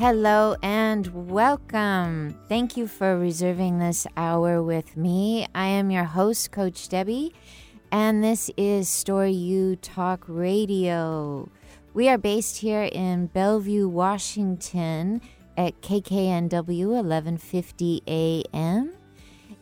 [0.00, 2.34] Hello and welcome.
[2.48, 5.46] Thank you for reserving this hour with me.
[5.54, 7.34] I am your host, Coach Debby,
[7.92, 11.50] and this is Story U Talk Radio.
[11.92, 15.20] We are based here in Bellevue, Washington
[15.54, 18.92] at KKNW 1150 AM.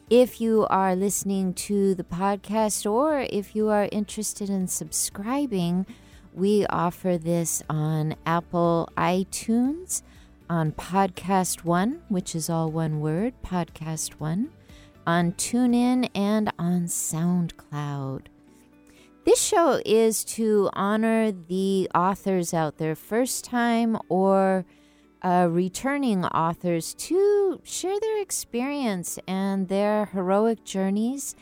[0.09, 5.85] If you are listening to the podcast or if you are interested in subscribing,
[6.33, 10.03] we offer this on Apple iTunes,
[10.51, 14.51] on Podcast One, which is all one word, Podcast One,
[15.07, 18.27] on TuneIn, and on SoundCloud.
[19.25, 24.65] This show is to honor the authors out there, first time or
[25.23, 31.37] uh, returning authors, to share their experience and their heroic journeys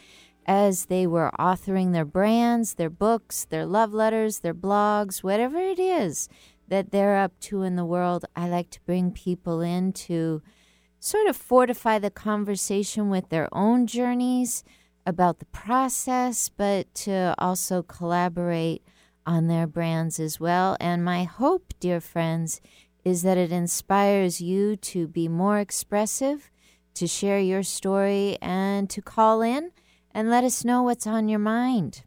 [0.46, 5.78] as they were authoring their brands, their books, their love letters, their blogs, whatever it
[5.78, 6.28] is
[6.68, 8.24] that they're up to in the world.
[8.34, 10.42] I like to bring people in to
[10.98, 14.64] sort of fortify the conversation with their own journeys
[15.06, 18.82] about the process, but to also collaborate
[19.24, 20.76] on their brands as well.
[20.80, 22.60] And my hope, dear friends,
[23.04, 26.50] is that it inspires you to be more expressive,
[26.94, 29.70] to share your story, and to call in
[30.12, 32.02] and let us know what's on your mind.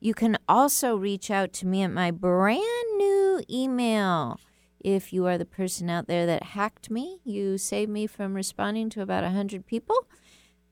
[0.00, 2.62] You can also reach out to me at my brand
[2.96, 4.40] new email.
[4.80, 8.88] If you are the person out there that hacked me, you saved me from responding
[8.90, 10.06] to about 100 people.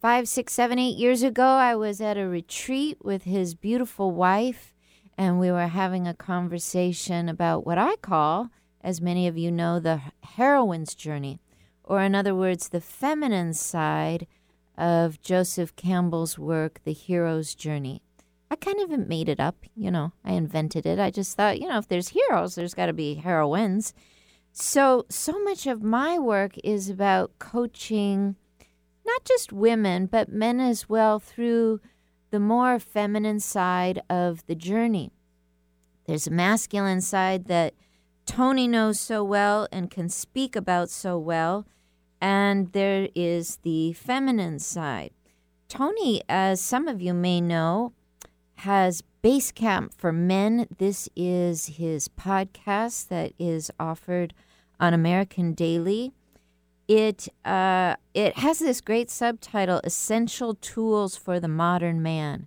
[0.00, 1.44] five, six, seven, eight years ago.
[1.44, 4.74] I was at a retreat with his beautiful wife,
[5.18, 8.48] and we were having a conversation about what I call,
[8.82, 10.00] as many of you know, the
[10.36, 11.38] heroine's journey,
[11.84, 14.26] or in other words, the feminine side
[14.78, 18.02] of Joseph Campbell's work, The Hero's Journey.
[18.50, 20.98] I kind of made it up, you know, I invented it.
[20.98, 23.92] I just thought, you know, if there's heroes, there's got to be heroines.
[24.52, 28.36] So, so much of my work is about coaching
[29.04, 31.80] not just women, but men as well through
[32.30, 35.12] the more feminine side of the journey.
[36.06, 37.74] There's a masculine side that
[38.26, 41.66] Tony knows so well and can speak about so well
[42.20, 45.10] and there is the feminine side.
[45.68, 47.92] Tony, as some of you may know,
[48.56, 50.66] has Base Camp for Men.
[50.78, 54.32] This is his podcast that is offered
[54.80, 56.12] on American Daily.
[56.88, 62.46] It uh, it has this great subtitle, "Essential Tools for the Modern Man,"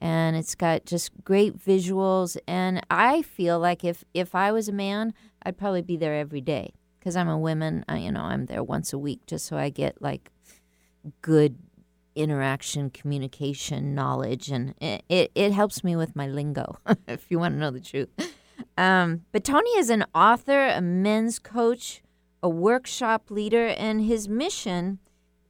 [0.00, 2.38] and it's got just great visuals.
[2.48, 6.40] And I feel like if if I was a man, I'd probably be there every
[6.40, 7.84] day because I'm a woman.
[7.86, 10.30] I, you know, I'm there once a week just so I get like
[11.20, 11.58] good
[12.14, 17.54] interaction, communication, knowledge, and it, it, it helps me with my lingo, if you want
[17.54, 18.08] to know the truth.
[18.76, 22.02] Um, but Tony is an author, a men's coach,
[22.42, 24.98] a workshop leader, and his mission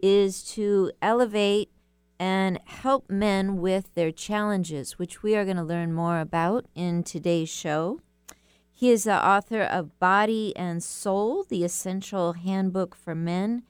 [0.00, 1.70] is to elevate
[2.18, 7.02] and help men with their challenges, which we are going to learn more about in
[7.02, 8.00] today's show.
[8.70, 13.62] He is the author of Body and Soul, the Essential Handbook for Men.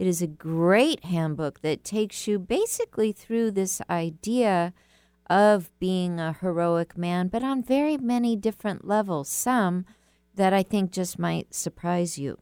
[0.00, 4.72] It is a great handbook that takes you basically through this idea
[5.28, 9.84] of being a heroic man, but on very many different levels, some
[10.34, 12.38] that I think just might surprise you.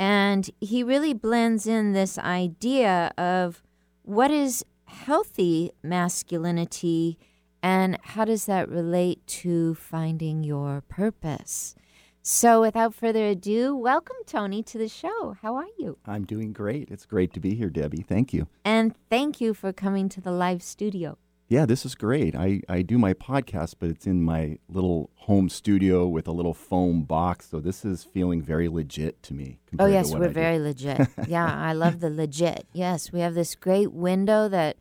[0.00, 3.62] And he really blends in this idea of
[4.02, 7.20] what is healthy masculinity
[7.62, 11.76] and how does that relate to finding your purpose?
[12.22, 15.36] So, without further ado, welcome, Tony, to the show.
[15.40, 15.96] How are you?
[16.04, 16.90] I'm doing great.
[16.90, 18.02] It's great to be here, Debby.
[18.02, 18.46] Thank you.
[18.62, 21.16] And thank you for coming to the live studio.
[21.48, 22.36] Yeah, this is great.
[22.36, 26.52] I, I do my podcast, but it's in my little home studio with a little
[26.52, 27.48] foam box.
[27.48, 29.58] So this is feeling very legit to me.
[29.78, 31.08] Oh, yes, we're very legit.
[31.26, 32.66] yeah, I love the legit.
[32.74, 34.76] Yes, we have this great window that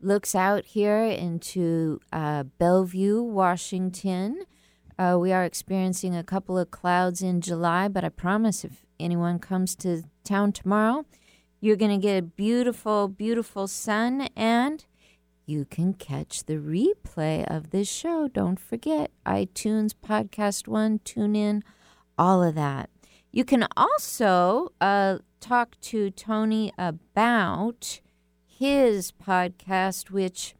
[0.00, 4.46] looks out here into uh, Bellevue, Washington.
[4.98, 9.38] Uh, we are experiencing a couple of clouds in July, but I promise if anyone
[9.38, 11.04] comes to town tomorrow,
[11.60, 14.84] you're going to get a beautiful, beautiful sun and
[15.46, 18.28] you can catch the replay of this show.
[18.28, 21.64] Don't forget iTunes, Podcast One, Tune In,
[22.16, 22.88] all of that.
[23.32, 28.00] You can also uh, talk to Tony about
[28.46, 30.54] his podcast, which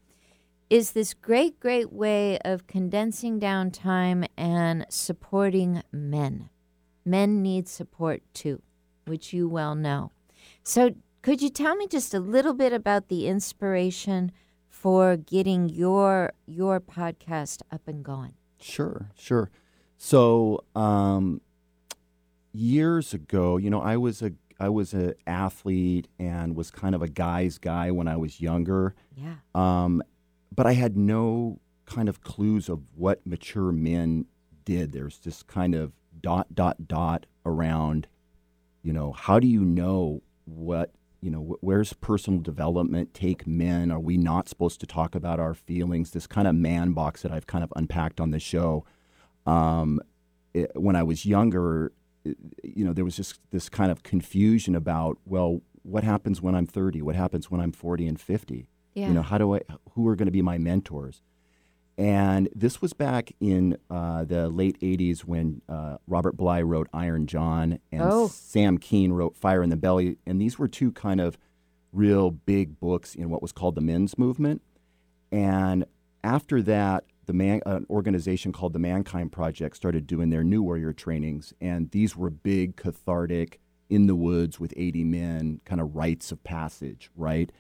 [0.71, 6.49] is this great, great way of condensing down time and supporting men.
[7.05, 8.63] Men need support too,
[9.07, 10.11] which you well know.
[10.63, 14.33] So, could you tell me just a little bit about the inspiration
[14.69, 18.35] for getting your your podcast up and going?
[18.61, 19.51] Sure, sure.
[19.97, 21.41] So, um,
[22.53, 27.03] years ago, you know, I was a I was an athlete and was kind of
[27.03, 28.95] a guy's guy when I was younger.
[29.17, 29.35] Yeah.
[29.55, 30.03] Um,
[30.55, 34.27] but I had no kind of clues of what mature men
[34.65, 34.93] did.
[34.93, 38.07] There's this kind of dot dot dot around.
[38.83, 41.41] You know, how do you know what you know?
[41.41, 43.91] Wh- where's personal development take men?
[43.91, 46.11] Are we not supposed to talk about our feelings?
[46.11, 48.85] This kind of man box that I've kind of unpacked on the show.
[49.47, 50.01] Um,
[50.53, 51.93] it, when I was younger,
[52.25, 56.67] you know, there was just this kind of confusion about, well, what happens when I'm
[56.67, 57.03] 30?
[57.03, 58.69] What happens when I'm 40 and 50?
[58.95, 59.09] Yeah.
[59.09, 59.61] You know, how do I,
[59.93, 61.23] who are going to be my mentors?
[61.97, 67.27] And this was back in uh, the late 80s when uh, Robert Bly wrote Iron
[67.27, 68.27] John and Oh.
[68.29, 70.17] Sam Keen wrote Fire in the Belly.
[70.27, 71.39] And these were two kind of
[71.93, 74.63] real big books in what was called the men's movement.
[75.31, 75.85] And
[76.25, 80.93] after that, the man, an organization called the Mankind Project started doing their New Warrior
[80.93, 86.33] trainings, and these were big, cathartic, in the woods with 80 men, kind of rites
[86.33, 87.51] of passage, right?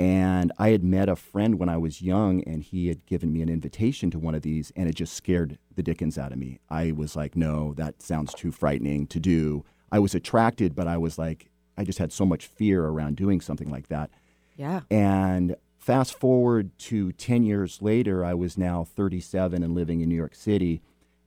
[0.00, 3.42] And I had met a friend when I was young, and he had given me
[3.42, 6.58] an invitation to one of these, and it just scared the dickens out of me.
[6.70, 9.62] I was like, no, that sounds too frightening to do.
[9.92, 13.42] I was attracted, but I was like, I just had so much fear around doing
[13.42, 14.08] something like that.
[14.56, 14.80] Yeah.
[14.90, 20.14] And fast forward to 10 years later, I was now 37 and living in New
[20.14, 20.80] York City.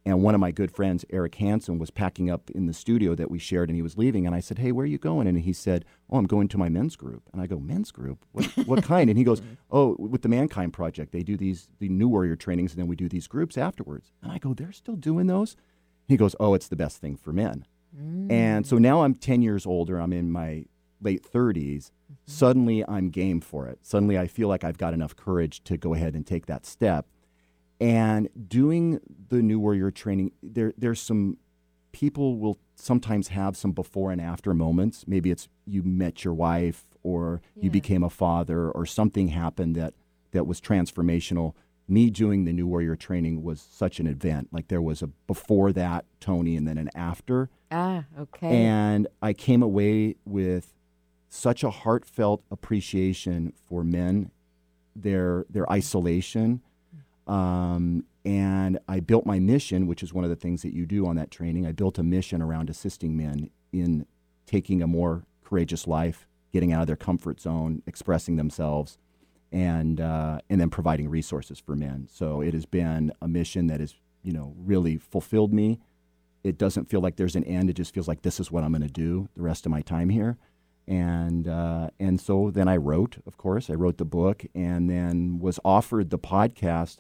[0.06, 3.32] And one of my good friends, Eric Hansen, was packing up in the studio that
[3.32, 4.26] we shared and he was leaving.
[4.28, 5.28] And I said, Hey, where are you going?
[5.28, 7.30] And he said, Oh, I'm going to my men's group.
[7.32, 8.26] And I go, Men's group?
[8.34, 9.10] What, what kind?
[9.10, 9.54] And he goes, mm-hmm.
[9.72, 11.14] Oh, with the Mankind Project.
[11.14, 14.12] They do these the New Warrior trainings and then we do these groups afterwards.
[14.22, 15.56] And I go, They're still doing those?
[16.08, 17.66] He goes, Oh, it's the best thing for men.
[18.32, 18.80] And so mm.
[18.80, 20.00] now I'm 10 years older.
[20.00, 20.66] I'm in my
[21.02, 21.92] late 30s.
[21.92, 22.14] Mm-hmm.
[22.26, 23.80] Suddenly I'm game for it.
[23.84, 27.08] Suddenly I feel like I've got enough courage to go ahead and take that step.
[27.80, 29.00] And doing
[29.30, 31.38] the New Warrior training, there, there's some
[31.92, 35.06] people will sometimes have some before and after moments.
[35.08, 37.64] Maybe it's you met your wife or Yeah.
[37.66, 39.94] you became a father or something happened that,
[40.32, 41.54] that was transformational.
[41.88, 44.48] Me doing the New Warrior training was such an event.
[44.52, 47.50] Like there was a before that, Tony, and then an after.
[47.70, 48.48] Ah, okay.
[48.66, 50.74] And I came away with
[51.28, 54.32] such a heartfelt appreciation for men,
[54.96, 56.62] their their isolation,
[57.28, 61.06] um, and I built my mission, which is one of the things that you do
[61.06, 61.66] on that training.
[61.66, 64.06] I built a mission around assisting men in
[64.46, 68.98] taking a more courageous life, getting out of their comfort zone, expressing themselves,
[69.52, 72.08] and uh, and then providing resources for men.
[72.12, 75.80] So it has been a mission that has you know really fulfilled me.
[76.44, 77.70] It doesn't feel like there's an end.
[77.70, 79.82] It just feels like this is what I'm going to do the rest of my
[79.82, 80.38] time here.
[80.88, 85.40] And uh, and so then I wrote, of course, I wrote the book, and then
[85.40, 86.98] was offered the podcast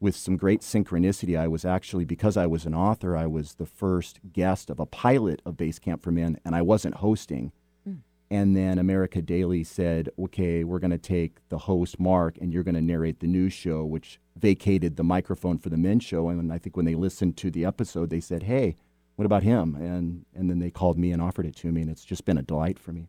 [0.00, 1.38] with some great synchronicity.
[1.38, 4.86] I was actually because I was an author, I was the first guest of a
[4.86, 7.52] pilot of Base Camp for Men, and I wasn't hosting.
[7.84, 7.94] Hmm.
[8.30, 12.62] And then America Daily said, okay, we're going to take the host, Mark, and you're
[12.62, 16.28] going to narrate the news show, which vacated the microphone for the men's show.
[16.28, 18.76] And I think when they listened to the episode, they said, hey,
[19.16, 19.74] what about him?
[19.74, 22.38] And, and then they called me and offered it to me, and it's just been
[22.38, 23.08] a delight for me.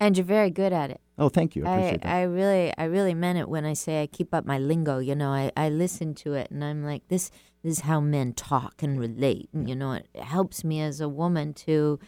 [0.00, 1.00] and you're very good at it.
[1.18, 1.66] Oh, thank you.
[1.66, 2.06] I I, that.
[2.06, 4.98] I really I really meant it when I say I keep up my lingo.
[4.98, 7.30] You know, I, I listen to it and I'm like, this,
[7.62, 9.48] this is how men talk and relate.
[9.52, 11.98] And, you know, it helps me as a woman to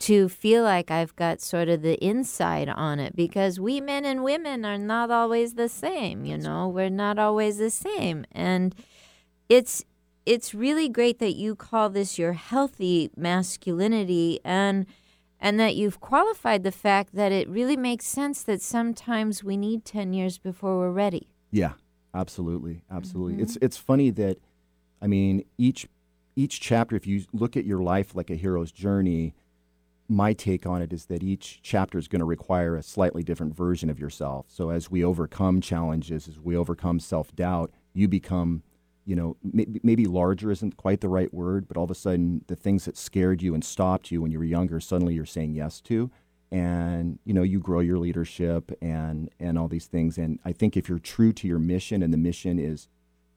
[0.00, 4.22] to feel like I've got sort of the inside on it because we men and
[4.24, 6.68] women are not always the same, you know.
[6.68, 8.26] We're not always the same.
[8.32, 8.74] And
[9.48, 9.84] it's
[10.26, 14.86] it's really great that you call this your healthy masculinity and
[15.44, 19.84] and that you've qualified the fact that it really makes sense that sometimes we need
[19.84, 21.28] 10 years before we're ready.
[21.50, 21.72] Yeah,
[22.14, 23.34] absolutely, absolutely.
[23.34, 23.42] Mm-hmm.
[23.42, 24.38] It's it's funny that,
[25.02, 25.86] I mean, each
[26.34, 29.34] each chapter, if you look at your life like a hero's journey,
[30.08, 33.54] my take on it is that each chapter is going to require a slightly different
[33.54, 34.46] version of yourself.
[34.48, 38.62] So as we overcome challenges, as we overcome self doubt, you become,
[39.06, 42.44] you know, maybe, maybe larger isn't quite the right word, but all of a sudden
[42.46, 45.54] the things that scared you and stopped you when you were younger, suddenly you're saying
[45.54, 46.10] yes to.
[46.50, 50.18] And you know you grow your leadership and and all these things.
[50.18, 52.88] And I think if you're true to your mission and the mission is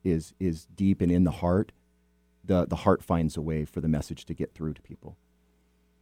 [0.03, 1.71] is is deep and in the heart,
[2.43, 5.17] the the heart finds a way for the message to get through to people.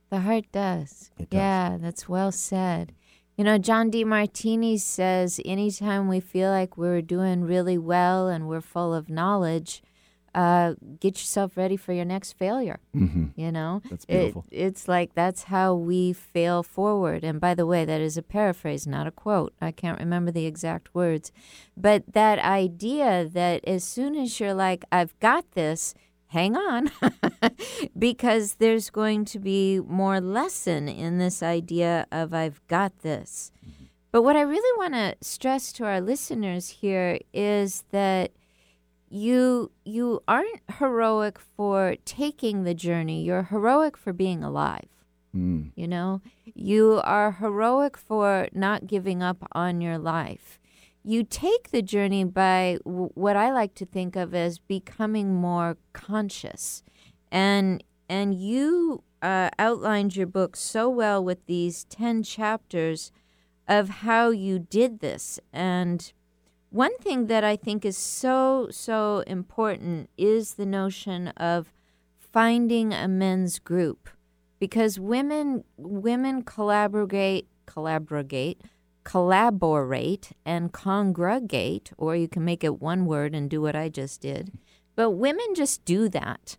[0.10, 1.12] The heart does.
[1.18, 1.28] Does.
[1.32, 2.94] Yeah, that's well said.
[3.38, 8.62] You know, John Demartini says anytime we feel like we're doing really well and we're
[8.62, 9.84] full of knowledge,
[10.34, 12.80] uh, get yourself ready for your next failure.
[12.96, 13.28] Mm-hmm.
[13.40, 14.46] You know, That's It- beautiful.
[14.52, 17.24] it's like that's how we fail forward.
[17.24, 19.54] And by the way, that is a paraphrase, not a quote.
[19.62, 21.32] I can't remember the exact words.
[21.78, 25.94] But that idea that as soon as you're like, I've got this,
[26.28, 26.92] hang on,
[27.98, 33.52] because there's going to be more lesson in this idea of I've got this.
[34.12, 38.32] But what I really want to stress to our listeners here is that
[39.10, 43.24] you you aren't heroic for taking the journey.
[43.24, 44.88] You're heroic for being alive.
[45.36, 45.72] Mm.
[45.76, 46.22] you know?
[46.54, 50.60] You are heroic for not giving up on your life
[51.06, 55.78] you take the journey by w- what i like to think of as becoming more
[55.94, 56.84] conscious.
[57.32, 63.12] And and you uh, outlined your book so well with these 10 chapters
[63.68, 65.40] of how you did this.
[65.52, 66.12] And
[66.70, 71.74] one thing that I think is so, so important is the notion of
[72.20, 74.10] finding a men's group.
[74.60, 78.62] Because women women collaborate collaborate
[79.06, 84.20] collaborate and congregate or you can make it one word and do what I just
[84.20, 84.52] did.
[84.96, 86.58] But women just do that.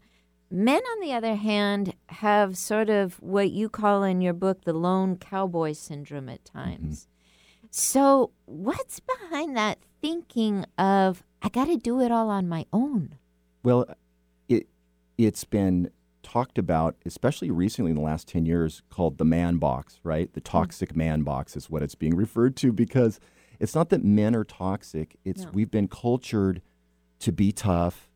[0.50, 4.72] Men on the other hand have sort of what you call in your book the
[4.72, 6.58] lone cowboy syndrome at mm-hmm.
[6.58, 7.08] times.
[7.70, 13.16] So, what's behind that thinking of I got to do it all on my own?
[13.64, 13.86] Well,
[14.48, 14.68] it
[15.18, 15.90] it's been
[16.26, 20.00] talked about, especially recently in the last ten years, called the man box.
[20.02, 23.20] Right, the toxic man box is what it's being referred to because
[23.60, 25.16] it's not that men are toxic.
[25.24, 25.50] It's No.
[25.54, 26.60] we've been cultured
[27.20, 28.10] to be tough,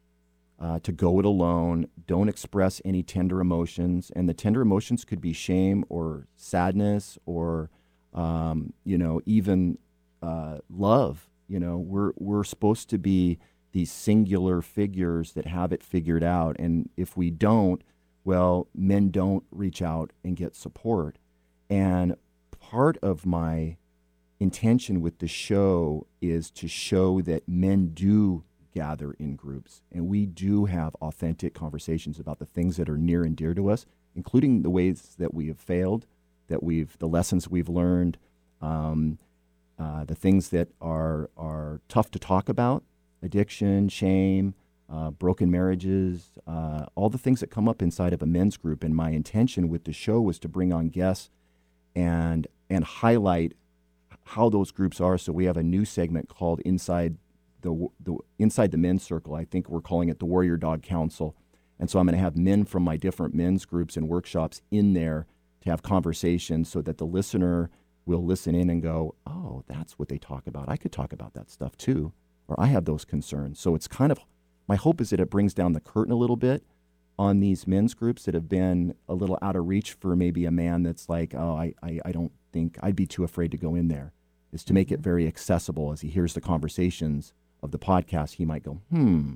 [0.58, 5.20] uh, to go it alone, don't express any tender emotions, and the tender emotions could
[5.20, 7.70] be shame or sadness or
[8.12, 9.78] um, you know even
[10.22, 11.28] uh, love.
[11.48, 13.38] You know, we're we're supposed to be
[13.72, 17.82] these singular figures that have it figured out, and if we don't,
[18.24, 21.18] well, men don't reach out and get support.
[21.68, 22.16] And
[22.58, 23.76] part of my
[24.38, 30.24] intention with the show is to show that men do gather in groups and we
[30.24, 33.84] do have authentic conversations about the things that are near and dear to us,
[34.14, 36.06] including the ways that we have failed,
[36.48, 38.16] that we've the lessons we've learned,
[38.62, 39.18] um,
[39.78, 42.84] uh, the things that are are tough to talk about,
[43.22, 44.54] addiction, shame,
[44.90, 48.82] uh, broken marriages, uh, all the things that come up inside of a men's group.
[48.82, 51.30] And my intention with the show was to bring on guests
[51.94, 53.54] and and highlight
[54.24, 55.18] how those groups are.
[55.18, 57.16] So we have a new segment called Inside
[57.62, 59.34] the the Inside the Men's Circle.
[59.34, 61.36] I think we're calling it the Warrior Dog Council.
[61.78, 64.92] And so I'm going to have men from my different men's groups and workshops in
[64.92, 65.26] there
[65.62, 67.70] to have conversations so that the listener
[68.04, 70.68] will listen in and go, "Oh, that's what they talk about.
[70.68, 72.12] I could talk about that stuff too."
[72.48, 73.60] Or I have those concerns.
[73.60, 74.18] So it's kind of
[74.70, 76.62] my hope is that it brings down the curtain a little bit
[77.18, 80.50] on these men's groups that have been a little out of reach for maybe a
[80.52, 83.74] man that's like, oh, I, I, I don't think I'd be too afraid to go
[83.74, 84.12] in there.
[84.52, 87.32] Is to make it very accessible as he hears the conversations
[87.64, 88.34] of the podcast.
[88.34, 89.34] He might go, hmm,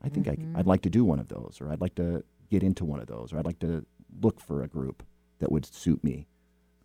[0.00, 2.62] I think I, I'd like to do one of those, or I'd like to get
[2.62, 3.84] into one of those, or I'd like to
[4.22, 5.02] look for a group
[5.40, 6.28] that would suit me.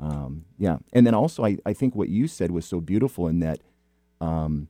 [0.02, 0.80] Um, yeah.
[0.92, 3.60] And then also, I, I think what you said was so beautiful in that
[4.20, 4.68] um,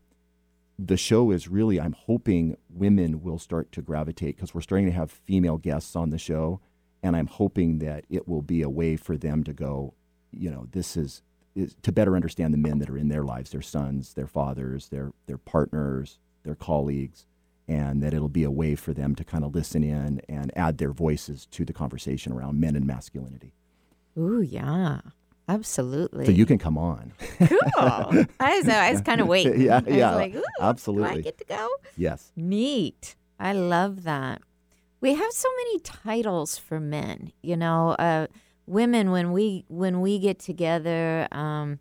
[0.79, 4.93] the show is really, I'm hoping women will start to gravitate because we're starting to
[4.93, 6.59] have female guests on the show.
[7.01, 9.93] And I'm hoping that it will be a way for them to go,
[10.31, 11.21] you know, this is,
[11.55, 14.89] is to better understand the men that are in their lives, their sons, their fathers,
[14.89, 17.25] their, their partners, their colleagues,
[17.67, 20.77] and that it'll be a way for them to kind of listen in and add
[20.77, 23.53] their voices to the conversation around men and masculinity.
[24.17, 25.01] Ooh, yeah,
[25.47, 26.25] absolutely.
[26.25, 27.13] So you can come on.
[27.39, 27.47] cool.
[28.39, 29.61] I was, I was kind of waiting.
[29.61, 31.69] Yeah, I yeah, like, Do I get to go?
[31.95, 32.31] Yes.
[32.35, 33.15] Neat.
[33.39, 34.41] I love that.
[34.99, 37.31] We have so many titles for men.
[37.41, 38.27] You know, uh,
[38.65, 41.27] women when we when we get together.
[41.31, 41.79] Um,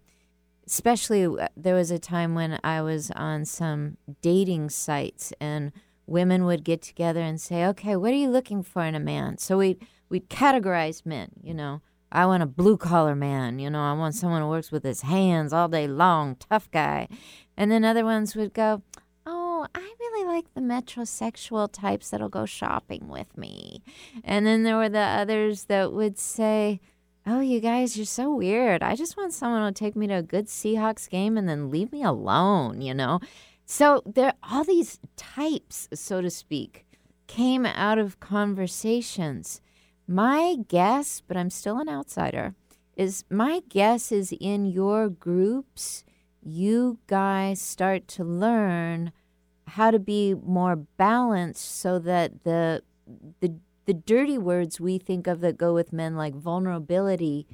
[0.66, 5.72] especially, uh, there was a time when I was on some dating sites, and
[6.06, 9.38] women would get together and say, "Okay, what are you looking for in a man?"
[9.38, 11.30] So we we'd categorize men.
[11.42, 13.58] You know, I want a blue collar man.
[13.58, 17.08] You know, I want someone who works with his hands all day long, tough guy.
[17.56, 18.82] And then other ones would go,
[19.28, 23.82] Oh, I really like the metrosexual types that'll go shopping with me.
[24.22, 26.80] And then there were the others that would say,
[27.26, 28.84] Oh, you guys, you're so weird.
[28.84, 31.90] I just want someone who'll take me to a good Seahawks game and then leave
[31.90, 33.18] me alone, you know?
[33.64, 36.86] So there all these types, so to speak,
[37.26, 39.60] came out of conversations.
[40.06, 42.54] My guess, but I'm still an outsider,
[42.96, 46.04] is my guess is in your groups,
[46.42, 49.12] you guys start to learn
[49.66, 52.82] how to be more balanced so that the
[53.40, 57.46] the the dirty words we think of that go with men like vulnerability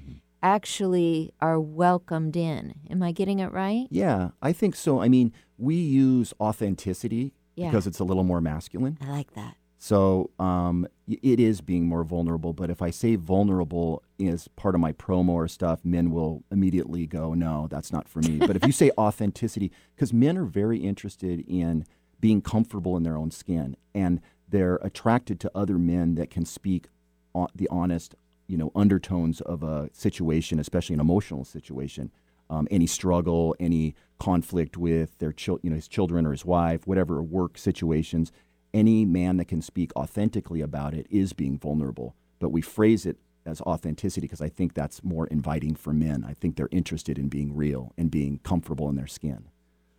[0.43, 2.75] actually are welcomed in.
[2.91, 3.87] Am I getting it right?
[3.91, 5.01] Yeah, I think so.
[5.01, 7.71] I mean, we use authenticity Yeah.
[7.71, 8.99] because it's a little more masculine.
[9.01, 9.57] I like that.
[9.79, 10.87] So um,
[11.23, 12.53] it is being more vulnerable.
[12.53, 17.07] But if I say vulnerable as part of my promo or stuff, men will immediately
[17.07, 18.39] go, no, that's not for me.
[18.39, 21.85] but if you say authenticity, because men are very interested in
[22.21, 26.89] being comfortable in their own skin and they're attracted to other men that can speak
[27.35, 28.15] on the honest,
[28.47, 32.11] you know, undertones of a situation, especially an emotional situation.
[32.51, 36.87] Um, any struggle, any conflict with their chil- you know, his children or his wife,
[36.87, 38.31] whatever work situations,
[38.75, 42.15] any man that can speak authentically about it is being vulnerable.
[42.39, 46.25] But we phrase it as authenticity because I think that's more inviting for men.
[46.27, 49.47] I think they're interested in being real and being comfortable in their skin.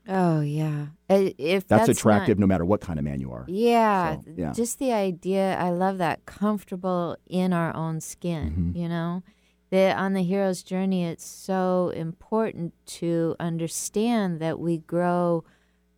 [0.07, 0.87] Oh yeah.
[1.07, 3.45] If That's, that's, attractive Not, no matter what kind of man you are.
[3.47, 4.51] yeah, So, yeah.
[4.51, 5.55] Just the idea.
[5.57, 8.51] I love that comfortable in our own skin.
[8.51, 8.77] Mm-hmm.
[8.77, 9.23] You know,
[9.69, 15.45] that on the hero's journey, it's so important to understand that we grow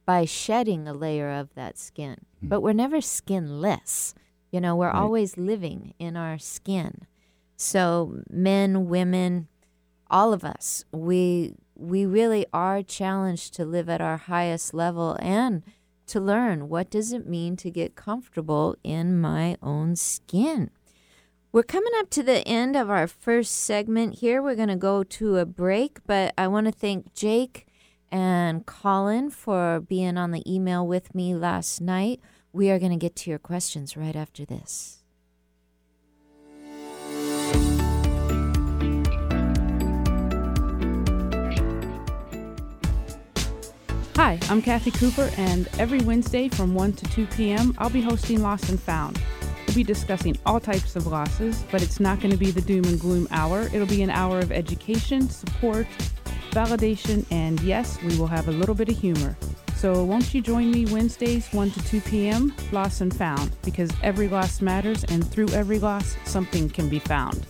[0.05, 2.17] by shedding a layer of that skin.
[2.47, 4.13] But we're never skinless.
[4.51, 7.05] You know, we're always living in our skin.
[7.57, 9.47] So men, women,
[10.09, 15.63] all of us, we we really are challenged to live at our highest level and
[16.07, 20.69] to learn what does it mean to get comfortable in my own skin.
[21.51, 24.41] We're coming up to the end of our first segment here.
[24.41, 27.65] We're going to go to a break, but I want to thank Jake
[28.11, 32.19] and Colin for being on the email with me last night.
[32.55, 34.99] We are going to get to your questions right after this.
[44.15, 48.41] Hi, I'm Kathy Cooper, and every Wednesday from 1 to 2 p.m., I'll be hosting
[48.41, 49.21] Lost and Found.
[49.67, 52.85] We'll be discussing all types of losses, but it's not going to be the doom
[52.85, 53.63] and gloom hour.
[53.73, 55.87] It'll be an hour of education, support,
[56.51, 59.35] validation, and yes, we will have a little bit of humor.
[59.75, 64.27] So won't you join me Wednesdays, 1 to 2 p.m., Lost and Found, because every
[64.27, 67.45] loss matters, and through every loss, something can be found.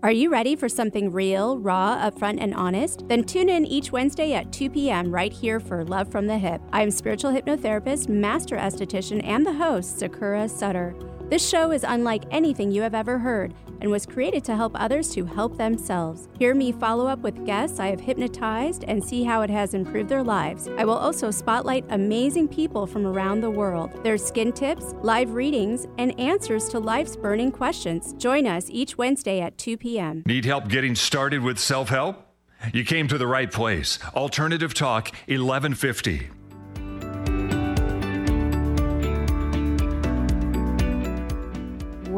[0.00, 3.08] Are you ready for something real, raw, upfront, and honest?
[3.08, 5.10] Then tune in each Wednesday at 2 p.m.
[5.10, 6.62] right here for Love from the Hip.
[6.72, 10.94] I am spiritual hypnotherapist, master esthetician, and the host, Sakura Sutter.
[11.28, 15.12] This show is unlike anything you have ever heard and was created to help others
[15.12, 16.26] to help themselves.
[16.38, 20.08] Hear me follow up with guests I have hypnotized and see how it has improved
[20.08, 20.68] their lives.
[20.78, 25.86] I will also spotlight amazing people from around the world, their skin tips, live readings,
[25.98, 28.14] and answers to life's burning questions.
[28.14, 30.22] Join us each Wednesday at 2 p.m.
[30.24, 32.24] Need help getting started with self help?
[32.72, 33.98] You came to the right place.
[34.14, 36.37] Alternative Talk 1150.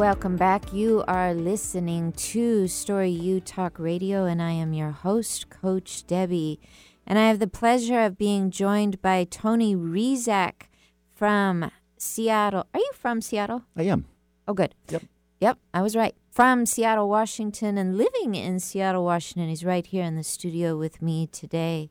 [0.01, 0.73] Welcome back.
[0.73, 6.59] You are listening to Story U Talk Radio, and I am your host, Coach Debby.
[7.07, 10.69] And I have the pleasure of being joined by Tony Rezac
[11.15, 12.67] from Seattle.
[12.73, 13.67] Are you from Seattle?
[13.77, 14.07] I am.
[14.49, 14.75] Oh, good.
[14.89, 15.03] Yep.
[15.39, 16.15] Yep, I was right.
[16.31, 19.51] From Seattle, Washington, and living in Seattle, Washington.
[19.51, 21.91] He's right here in the studio with me today.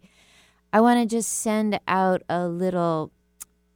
[0.74, 3.12] I want to just send out a little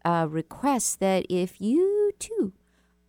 [0.04, 2.54] uh, request that if you too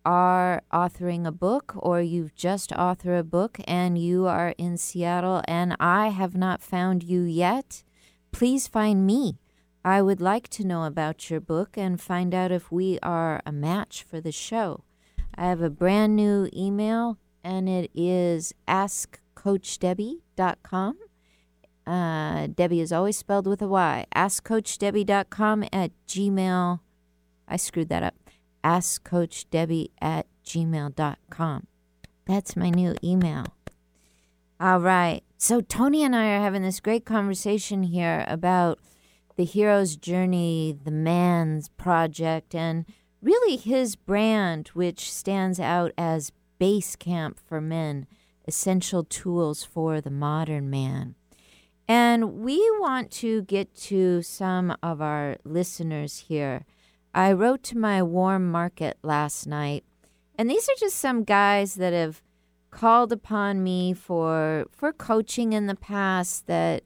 [0.05, 5.41] are authoring a book or you've just authored a book and you are in Seattle
[5.47, 7.83] and I have not found you yet,
[8.31, 9.39] please find me.
[9.83, 13.51] I would like to know about your book and find out if we are a
[13.51, 14.83] match for the show.
[15.35, 20.97] I have a brand new email and it is askcoachdebby.com.
[21.85, 24.05] Uh, Debby is always spelled with a Y.
[24.15, 26.79] AskCoachDebby.com at Gmail.
[27.47, 28.24] I screwed that up
[28.65, 31.67] askcoachdebby at gmail.com.
[32.25, 33.45] That's my new email.
[34.59, 35.21] All right.
[35.37, 38.79] So, Tony and I are having this great conversation here about
[39.35, 42.85] the hero's journey, the man's project, and
[43.21, 48.07] really his brand, which stands out as Base Camp for Men
[48.47, 51.15] Essential Tools for the Modern Man.
[51.87, 56.65] And we want to get to some of our listeners here.
[57.15, 59.85] I wrote to my warm market last night,
[60.37, 62.21] and these are just some guys that have
[62.71, 66.83] called upon me for for coaching in the past that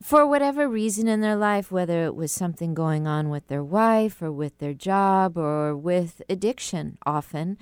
[0.00, 4.22] for whatever reason in their life, whether it was something going on with their wife
[4.22, 7.58] or with their job or with addiction, often,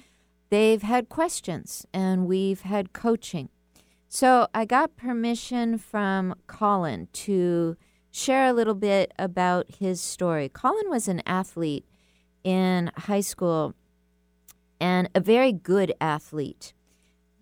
[0.50, 3.48] they've had questions and we've had coaching.
[4.06, 7.78] So I got permission from Colin to
[8.18, 10.48] share a little bit about his story.
[10.48, 11.86] Colin was an athlete
[12.42, 13.74] in high school
[14.80, 16.72] and a very good athlete.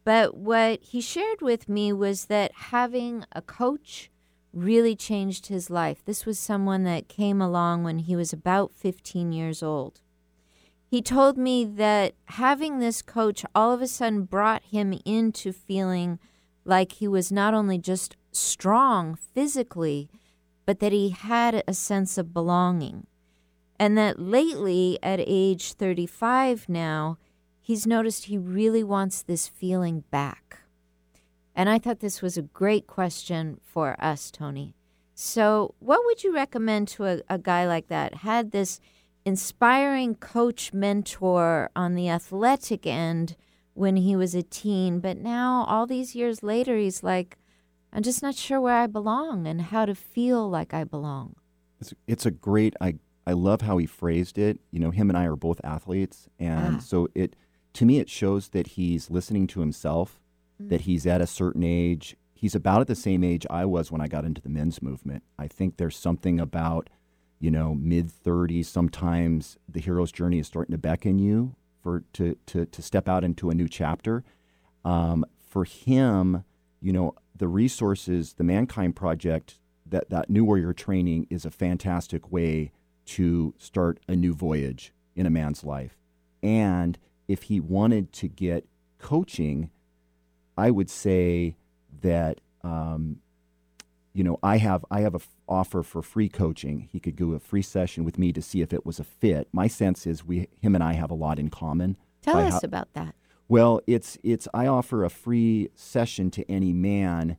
[0.05, 4.11] But what he shared with me was that having a coach
[4.53, 6.05] really changed his life.
[6.05, 10.01] This was someone that came along when he was about 15 years old.
[10.89, 16.19] He told me that having this coach all of a sudden brought him into feeling
[16.65, 20.09] like he was not only just strong physically,
[20.67, 23.07] but that he had a sense of belonging.
[23.79, 27.19] And that lately, at age 35 now,
[27.61, 30.61] he's noticed he really wants this feeling back.
[31.55, 34.75] And I thought this was a great question for us, Tony.
[35.15, 38.17] So, what would you recommend to a, a guy like that?
[38.17, 38.81] Had this
[39.25, 43.37] inspiring coach mentor on the athletic end
[43.73, 47.39] when he was a teen, but now, all these years later, he's like,
[47.93, 51.37] I'm just not sure where I belong and how to feel like I belong.
[51.81, 52.97] It's, it's a great, I,
[53.27, 54.61] I love how he phrased it.
[54.71, 56.29] You know, him and I are both athletes.
[56.39, 56.81] And Ah.
[56.81, 57.37] so it,
[57.75, 60.21] to me, it shows that he's listening to himself
[60.59, 62.17] that he's at a certain age.
[62.33, 65.23] He's about at the same age I was when I got into the men's movement.
[65.39, 66.89] I think there's something about,
[67.39, 68.65] you know, mid 30s.
[68.65, 73.23] Sometimes the hero's journey is starting to beckon you for to to to step out
[73.23, 74.25] into a new chapter.
[74.83, 76.45] Um, for him,
[76.81, 82.33] you know, the resources, the Mankind Project, that that New Warrior training is a fantastic
[82.33, 82.73] way
[83.07, 85.97] to start a new voyage in a man's life.
[86.43, 88.67] And if he wanted to get
[88.99, 89.71] coaching,
[90.57, 91.57] I would say
[92.01, 93.21] that um,
[94.13, 96.89] you know I have I have a f- offer for free coaching.
[96.91, 99.49] He could do a free session with me to see if it was a fit.
[99.53, 101.97] My sense is we him and I have a lot in common.
[102.23, 103.15] Tell us how- about that.
[103.49, 107.37] Well, it's it's I offer a free session to any man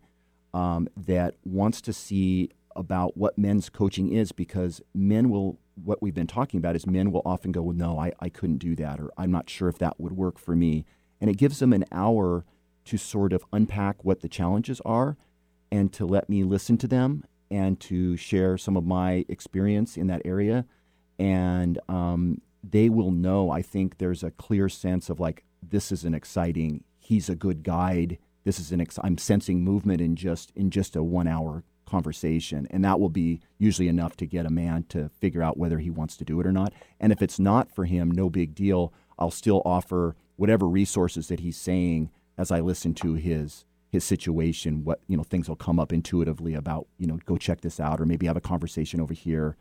[0.53, 6.13] um, that wants to see about what men's coaching is because men will what we've
[6.13, 8.99] been talking about is men will often go, well, no, I, I couldn't do that
[8.99, 10.85] or I'm not sure if that would work for me.
[11.19, 12.45] And it gives them an hour
[12.85, 15.17] to sort of unpack what the challenges are
[15.71, 20.07] and to let me listen to them and to share some of my experience in
[20.07, 20.65] that area.
[21.19, 26.03] And um, they will know, I think there's a clear sense of like, this is
[26.03, 28.17] an exciting, he's a good guide.
[28.43, 32.67] This is an, ex- I'm sensing movement in just, in just a one hour conversation.
[32.69, 35.89] And that will be usually enough to get a man to figure out whether he
[35.89, 36.73] wants to do it or not.
[36.99, 38.93] And if it's not for him, no big deal.
[39.17, 44.83] I'll still offer whatever resources that he's saying as I listen to his his situation.
[44.83, 47.99] What you know, things will come up intuitively about you know, go check this out,
[47.99, 49.55] or maybe have a conversation over here.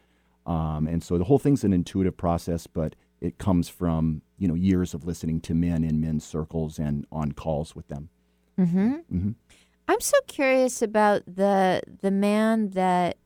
[0.44, 4.54] Um, and so the whole thing's an intuitive process, but it comes from you know
[4.54, 8.08] years of listening to men in men's circles and on calls with them.
[8.58, 8.92] Mm-hmm.
[8.94, 9.30] hmm
[9.88, 13.18] I'm so curious about the the man that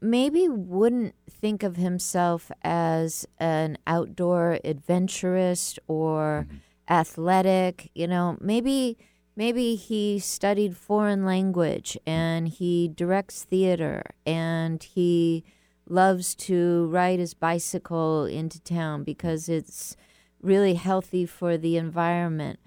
[0.00, 6.46] maybe wouldn't think of himself as an outdoor adventurist or
[6.88, 8.98] athletic, you know, maybe
[9.36, 15.44] maybe he studied foreign language and he directs theater and he
[15.88, 19.96] loves to ride his bicycle into town because it's
[20.40, 22.58] really healthy for the environment.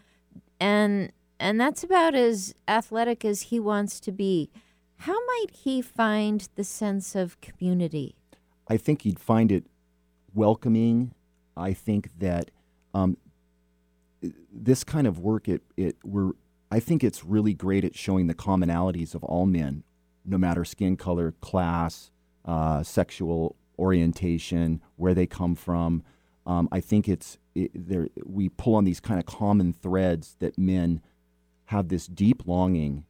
[0.59, 4.49] And and that's about as athletic as he wants to be.
[5.01, 8.15] How might he find the sense of community?
[8.67, 9.65] I think he'd find it
[10.33, 11.13] welcoming.
[11.55, 12.49] I think that
[12.95, 13.17] um,
[14.51, 16.31] this kind of work, it it we're
[16.71, 19.83] I think it's really great at showing the commonalities of all men,
[20.25, 22.11] no matter skin color, class,
[22.47, 26.01] uh, sexual orientation, where they come from.
[26.45, 28.07] Um, I think it's it, there.
[28.25, 31.01] We pull on these kind of common threads that men
[31.65, 33.05] have this deep longing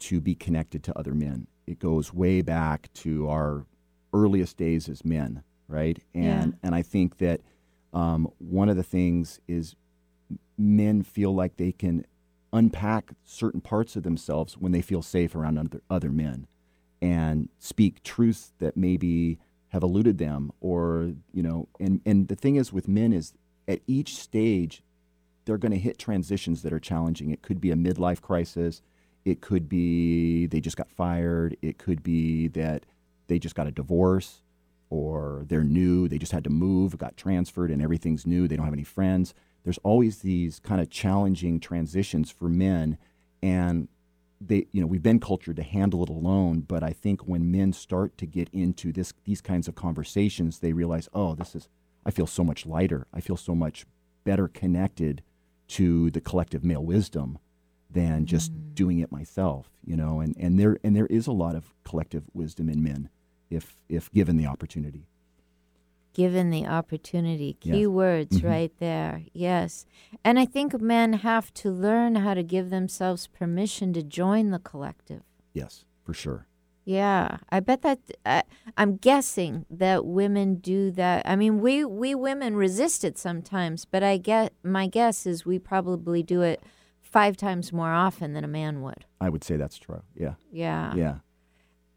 [0.00, 1.46] to be connected to other men.
[1.66, 3.66] It goes way back to our
[4.12, 6.02] earliest days as men, right?
[6.14, 7.40] And and I think that
[7.92, 9.76] um, one of the things is
[10.58, 12.04] men feel like they can
[12.52, 16.48] unpack certain parts of themselves when they feel safe around other, other men
[17.02, 22.56] and speak truths that maybe have eluded them or you know and and the thing
[22.56, 23.32] is with men is
[23.68, 24.82] at each stage
[25.44, 27.30] they're going to hit transitions that are challenging.
[27.30, 28.82] It could be a midlife crisis.
[29.24, 31.56] It could be they just got fired.
[31.62, 32.86] It could be that
[33.26, 34.42] they just got a divorce
[34.90, 36.08] or they're new.
[36.08, 38.48] They just had to move got transferred and everything's new.
[38.48, 39.34] They don't have any friends.
[39.64, 42.96] There's always these kind of challenging transitions for men.
[43.42, 43.88] And
[44.40, 47.72] they you know we've been cultured to handle it alone but i think when men
[47.72, 51.68] start to get into this these kinds of conversations they realize oh this is
[52.06, 53.06] i feel so much lighter.
[53.12, 53.86] I feel so much
[54.24, 55.22] better connected
[55.68, 57.38] to the collective male wisdom
[57.90, 58.74] than just mm.
[58.74, 60.20] doing it myself you know?
[60.20, 63.10] And and there and there is a lot of collective wisdom in men
[63.50, 65.06] if if given the opportunity
[66.12, 67.54] given the opportunity.
[67.54, 67.86] Key yes.
[67.86, 68.46] words mm-hmm.
[68.46, 69.22] right there.
[69.32, 69.86] Yes.
[70.24, 74.58] And I think men have to learn how to give themselves permission to join the
[74.58, 75.22] collective.
[75.52, 76.46] Yes, for sure.
[76.84, 78.42] Yeah, I bet that uh,
[78.76, 81.22] I'm guessing that women do that.
[81.24, 85.58] I mean, we we women resist it sometimes, but I get my guess is we
[85.58, 86.62] probably do it
[87.00, 89.04] five times more often than a man would.
[89.20, 90.02] I would say that's true.
[90.16, 90.34] Yeah.
[90.50, 90.94] Yeah.
[90.94, 91.14] Yeah.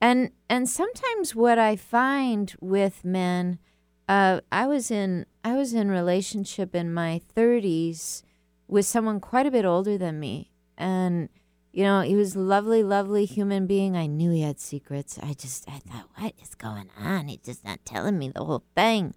[0.01, 3.59] And and sometimes what I find with men
[4.07, 8.23] uh, I was in I was in relationship in my 30s
[8.67, 11.29] with someone quite a bit older than me, and
[11.71, 13.95] you know he was lovely, lovely human being.
[13.95, 15.19] I knew he had secrets.
[15.21, 17.27] I just I thought, what is going on?
[17.27, 19.13] He's just not telling me the whole thing.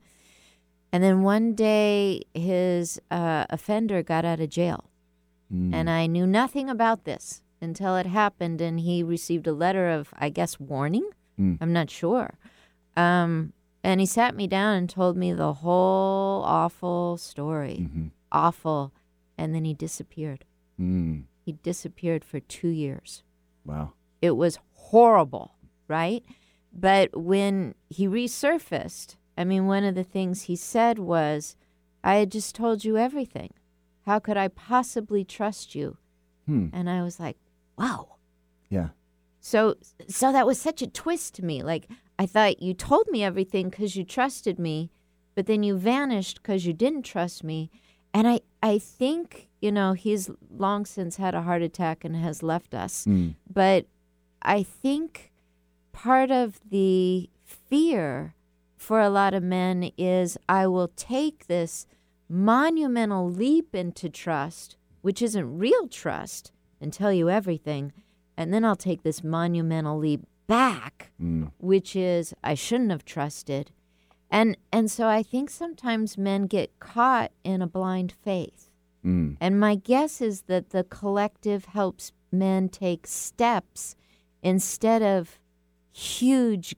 [0.92, 4.88] And then one day, his uh, offender got out of jail,
[5.52, 5.74] mm.
[5.74, 10.14] and I knew nothing about this until it happened, and he received a letter of,
[10.16, 11.08] I guess, warning.
[11.38, 11.58] Mm.
[11.60, 12.38] I'm not sure.
[12.96, 13.52] Um,
[13.86, 17.82] and he sat me down and told me the whole awful story.
[17.82, 18.06] Mm-hmm.
[18.32, 18.92] Awful.
[19.38, 20.44] And then he disappeared.
[20.78, 21.26] Mm.
[21.44, 23.22] He disappeared for two years.
[23.64, 23.92] Wow.
[24.20, 25.54] It was horrible,
[25.86, 26.24] right?
[26.72, 31.54] But when he resurfaced, I mean, one of the things he said was,
[32.02, 33.52] I had just told you everything.
[34.04, 35.96] How could I possibly trust you?
[36.46, 36.70] Hmm.
[36.72, 37.36] And I was like,
[37.78, 38.16] wow.
[38.68, 38.88] Yeah.
[39.38, 39.76] So
[40.08, 41.62] so that was such a twist to me.
[41.62, 41.86] Like
[42.18, 44.90] I thought you told me everything because you trusted me,
[45.34, 47.70] but then you vanished because you didn't trust me.
[48.14, 52.42] And I, I think, you know, he's long since had a heart attack and has
[52.42, 53.04] left us.
[53.04, 53.34] Mm.
[53.52, 53.86] But
[54.40, 55.32] I think
[55.92, 58.34] part of the fear
[58.76, 61.86] for a lot of men is I will take this
[62.28, 67.92] monumental leap into trust, which isn't real trust, and tell you everything.
[68.36, 71.50] And then I'll take this monumental leap back, mm.
[71.58, 73.70] which is I shouldn't have trusted.
[74.30, 78.70] And and so I think sometimes men get caught in a blind faith.
[79.04, 79.36] Mm.
[79.40, 83.94] And my guess is that the collective helps men take steps
[84.42, 85.38] instead of
[85.92, 86.74] huge,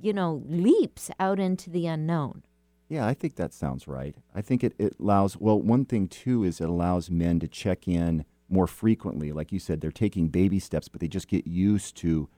[0.00, 2.44] you know, leaps out into the unknown.
[2.88, 4.14] Yeah, I think that sounds right.
[4.34, 7.88] I think it, it allows, well, one thing too is it allows men to check
[7.88, 9.32] in more frequently.
[9.32, 12.28] Like you said, they're taking baby steps, but they just get used to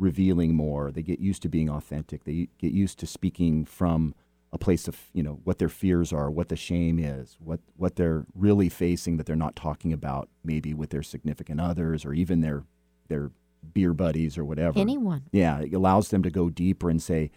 [0.00, 0.90] revealing more.
[0.90, 2.24] They get used to being authentic.
[2.24, 4.14] They get used to speaking from
[4.52, 7.96] a place of you know what their fears are, what the shame is, what what
[7.96, 12.40] they're really facing that they're not talking about, maybe with their significant others or even
[12.40, 12.64] their
[13.08, 13.30] their
[13.74, 14.80] beer buddies or whatever.
[14.80, 15.24] Anyone.
[15.32, 17.30] Yeah, it allows them to go deeper and say,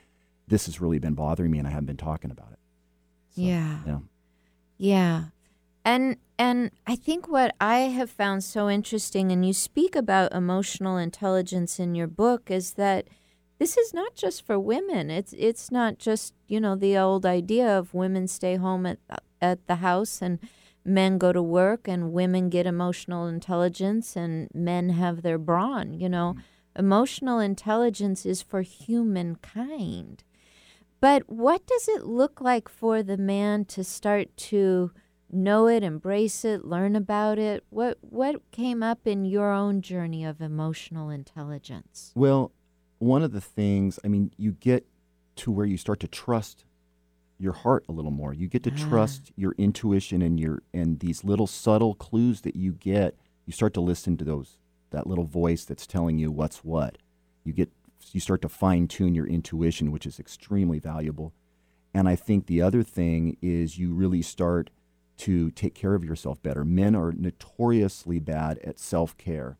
[0.47, 2.59] "This has really been bothering me, and I haven't been talking about it."
[3.35, 3.79] So, yeah.
[3.85, 3.99] Yeah.
[4.77, 5.23] Yeah.
[5.85, 10.97] And and I think what I have found so interesting and you speak about emotional
[10.97, 13.07] intelligence in your book is that
[13.59, 15.09] this is not just for women.
[15.09, 18.99] It's it's not just, you know, the old idea of women stay home at
[19.41, 20.39] at the house and
[20.85, 26.09] men go to work and women get emotional intelligence and men have their brawn, you
[26.09, 26.35] know.
[26.35, 26.41] Mm-hmm.
[26.75, 30.23] Emotional intelligence is for humankind.
[30.99, 34.91] But what does it look like for the man to start to
[35.33, 37.63] know it, embrace it, learn about it?
[37.69, 42.11] What what came up in your own journey of emotional intelligence?
[42.15, 42.51] Well,
[42.99, 44.85] one of the things, I mean, you get
[45.37, 46.65] to where you start to trust
[47.39, 48.33] your heart a little more.
[48.33, 48.89] You get to ah.
[48.89, 53.17] trust your intuition and your and these little subtle clues that you get.
[53.45, 54.57] You start to listen to those
[54.91, 56.97] that little voice that's telling you what's what.
[57.43, 57.71] You get
[58.11, 61.33] you start to fine tune your intuition, which is extremely valuable.
[61.93, 64.69] And I think the other thing is you really start
[65.23, 66.65] to take care of yourself better.
[66.65, 69.57] Men are notoriously bad at self care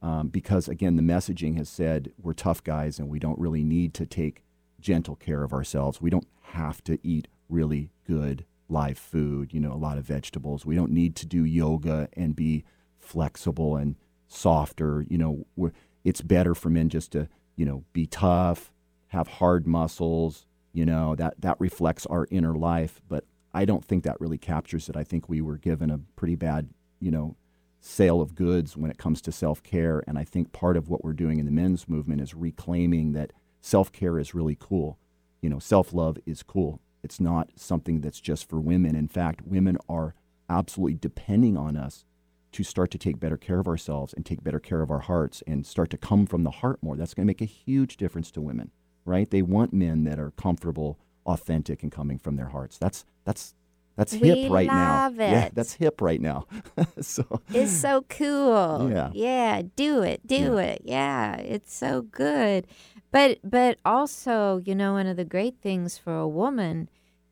[0.00, 3.92] um, because, again, the messaging has said we're tough guys and we don't really need
[3.94, 4.42] to take
[4.80, 6.00] gentle care of ourselves.
[6.00, 10.64] We don't have to eat really good live food, you know, a lot of vegetables.
[10.64, 12.64] We don't need to do yoga and be
[12.98, 13.96] flexible and
[14.28, 15.04] softer.
[15.10, 15.72] You know,
[16.04, 18.72] it's better for men just to, you know, be tough,
[19.08, 24.04] have hard muscles, You know, that, that reflects our inner life, but I don't think
[24.04, 24.96] that really captures it.
[24.96, 27.36] I think we were given a pretty bad, you know,
[27.80, 30.02] sale of goods when it comes to self care.
[30.06, 33.32] And I think part of what we're doing in the men's movement is reclaiming that
[33.60, 34.98] self care is really cool.
[35.40, 36.80] You know, self love is cool.
[37.02, 38.94] It's not something that's just for women.
[38.94, 40.14] In fact, women are
[40.48, 42.04] absolutely depending on us
[42.52, 45.42] to start to take better care of ourselves and take better care of our hearts
[45.46, 46.96] and start to come from the heart more.
[46.96, 48.70] That's going to make a huge difference to women,
[49.04, 49.28] right?
[49.30, 52.78] They want men that are comfortable, authentic, and coming from their hearts.
[52.78, 53.54] That's that's
[53.96, 54.94] that's We hip right now.
[54.94, 56.46] love Yeah, that's hip right now.
[57.00, 58.90] so It's so cool.
[58.90, 59.10] Yeah.
[59.12, 60.26] Yeah, do it.
[60.26, 60.82] Do it.
[60.84, 62.66] Yeah, it's so good.
[63.10, 66.88] But but also, you know, one of the great things for a woman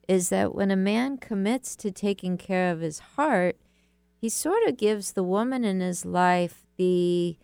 [0.06, 3.56] is that when a man commits to taking care of his heart,
[4.20, 7.38] he sort of gives the woman in his life the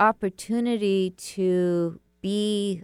[0.00, 2.82] opportunity to be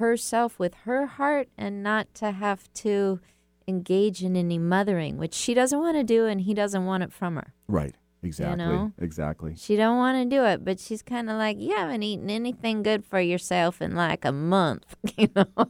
[0.00, 3.20] herself with her heart and not to have to
[3.68, 7.12] engage in any mothering, which she doesn't want to do and he doesn't want it
[7.12, 7.54] from her.
[7.68, 8.92] right, exactly, know?
[8.98, 9.54] exactly.
[9.56, 12.82] She don't want to do it, but she's kind of like, you haven't eaten anything
[12.82, 14.96] good for yourself in like a month.
[15.16, 15.44] You know,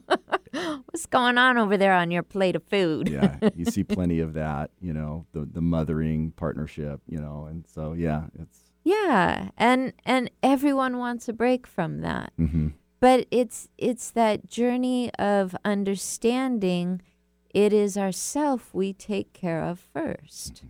[0.85, 3.09] what's going on over there on your plate of food?
[3.09, 4.71] yeah, you see plenty of that.
[4.79, 7.01] You know, the the mothering partnership.
[7.07, 8.59] You know, and so yeah, it's.
[8.83, 12.31] Yeah, and and everyone wants a break from that.
[12.37, 12.69] hmm
[13.01, 17.01] But it's it's that journey of understanding.
[17.53, 20.67] It is ourself we take care of 1st mm-hmm.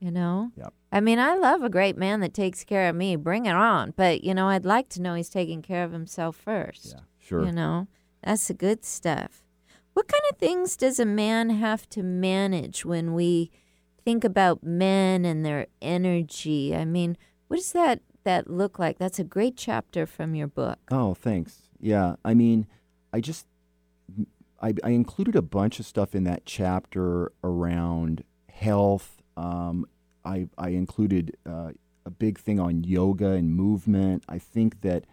[0.00, 0.50] You know.
[0.56, 0.74] Yep.
[0.92, 3.16] I mean, I love a great man that takes care of me.
[3.16, 3.94] Bring it on.
[3.96, 6.94] But you know, I'd like to know he's taking care of himself first.
[6.94, 7.44] Yeah, sure.
[7.44, 7.86] You know,
[8.22, 9.42] that's the good stuff.
[9.94, 13.50] What kind of things does a man have to manage when we
[14.04, 16.76] think about men and their energy?
[16.76, 17.16] I mean,
[17.48, 18.98] what does that that look like?
[18.98, 20.78] That's a great chapter from your book.
[20.90, 21.65] Oh, thanks.
[21.80, 22.66] Yeah, I mean,
[23.12, 23.46] I just
[24.60, 29.22] I, I included a bunch of stuff in that chapter around health.
[29.36, 29.86] Um,
[30.24, 31.72] I I included uh,
[32.04, 34.24] a big thing on yoga and movement.
[34.28, 35.04] I think that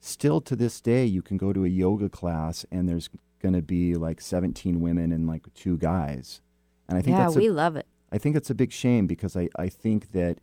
[0.00, 3.08] still to this day, you can go to a yoga class and there's
[3.40, 6.40] going to be like 17 women and like two guys,
[6.88, 7.86] and I think yeah, that's a, we love it.
[8.10, 10.38] I think it's a big shame because I, I think that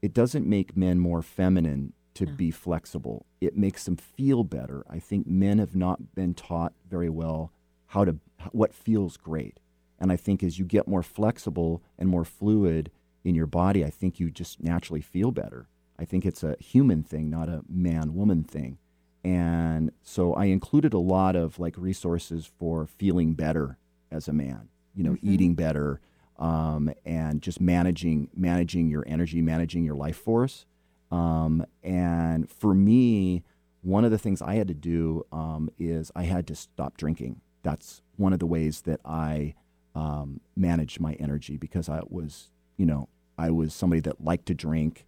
[0.00, 3.26] it doesn't make men more feminine to be flexible.
[3.40, 4.84] It makes them feel better.
[4.88, 7.52] I think men have not been taught very well
[7.88, 8.16] how to
[8.52, 9.60] what feels great.
[9.98, 12.90] And I think as you get more flexible and more fluid
[13.24, 15.68] in your body, I think you just naturally feel better.
[15.98, 18.78] I think it's a human thing, not a man woman thing.
[19.24, 23.78] And so I included a lot of like resources for feeling better
[24.10, 26.00] as a man, you know, eating better,
[26.38, 30.66] um, and just managing managing your energy, managing your life force.
[31.12, 33.44] Um, and for me,
[33.82, 37.40] one of the things I had to do um, is I had to stop drinking.
[37.62, 39.54] That's one of the ways that I
[39.94, 44.54] um, managed my energy because I was, you know, I was somebody that liked to
[44.54, 45.06] drink.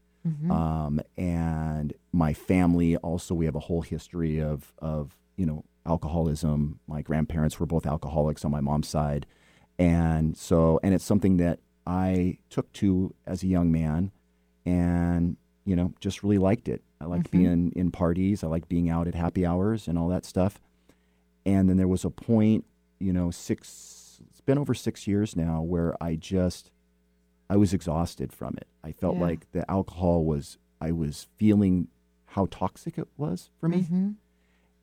[0.51, 6.81] Um, and my family also, we have a whole history of, of, you know, alcoholism.
[6.87, 9.27] My grandparents were both alcoholics on my mom's side.
[9.79, 14.13] And so, and it's something that I took to as a young man
[14.67, 16.83] and, you know, just really liked it.
[17.01, 18.43] I liked being in parties.
[18.45, 20.61] I liked being out at happy hours and all that stuff.
[21.47, 22.65] And then there was a point,
[22.99, 26.71] you know, six, it's been over six years now where I just,
[27.51, 28.67] I was exhausted from it.
[28.83, 29.23] I felt Yeah.
[29.23, 31.89] like the alcohol was, I was feeling
[32.27, 33.83] how toxic it was for me.
[33.83, 34.11] Mm-hmm.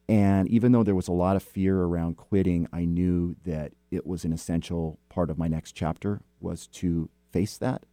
[0.09, 4.05] And even though there was a lot of fear around quitting, I knew that it
[4.05, 7.83] was an essential part of my next chapter was to face that.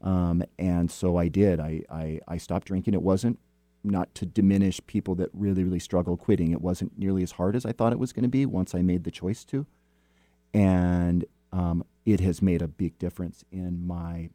[0.00, 1.60] Um, and so I did.
[1.60, 2.94] I, I, I stopped drinking.
[2.94, 3.38] It wasn't
[3.84, 6.52] not to diminish people that really, really struggle quitting.
[6.52, 8.82] It wasn't nearly as hard as I thought it was going to be once I
[8.82, 9.66] made the choice to.
[10.54, 14.30] And um, it has made a big difference in my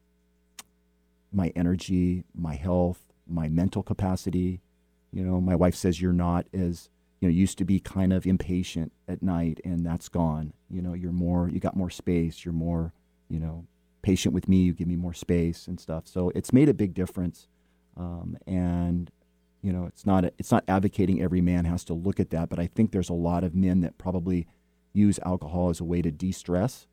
[1.32, 4.60] my energy, my health, my mental capacity.
[5.12, 6.88] You know, my wife says you're not as
[7.20, 10.52] you know used to be kind of impatient at night, and that's gone.
[10.70, 12.44] You know, you're more you got more space.
[12.44, 12.92] You're more
[13.28, 13.66] you know
[14.04, 14.58] patient with me.
[14.58, 16.06] You give me more space and stuff.
[16.06, 17.48] So it's made a big difference.
[17.96, 19.10] Um, and
[19.62, 22.58] you know, it's not it's not advocating every man has to look at that, but
[22.58, 24.46] I think there's a lot of men that probably
[24.92, 26.86] use alcohol as a way to de-stress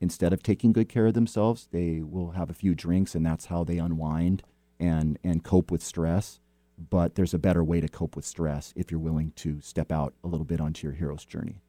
[0.00, 1.68] instead of taking good care of themselves.
[1.70, 4.42] They will have a few drinks, and that's how they unwind
[4.80, 6.40] and and cope with stress.
[6.78, 10.14] But there's a better way to cope with stress if you're willing to step out
[10.24, 11.60] a little bit onto your hero's journey.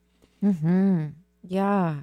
[0.41, 1.07] Mm-hmm.
[1.43, 2.01] Yeah.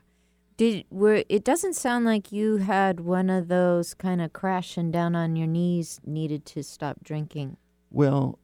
[0.56, 5.14] Did were it doesn't sound like you had one of those kind of crashing down
[5.16, 7.56] on your knees needed to stop drinking.
[7.90, 8.38] Well,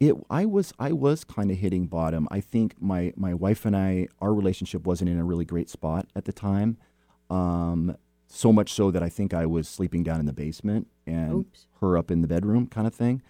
[0.00, 2.26] it I was I was kind of hitting bottom.
[2.30, 6.06] I think my my wife and I our relationship wasn't in a really great spot
[6.16, 6.76] at the time.
[7.30, 7.96] Um,
[8.26, 11.66] so much so that I think I was sleeping down in the basement and Oops.
[11.80, 13.22] her up in the bedroom kind of thing.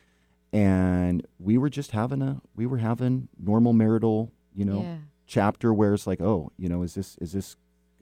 [0.53, 4.97] And we were just having a we were having normal marital, you know, Yeah.
[5.27, 7.57] chapter where it's like, oh, you know, is this is this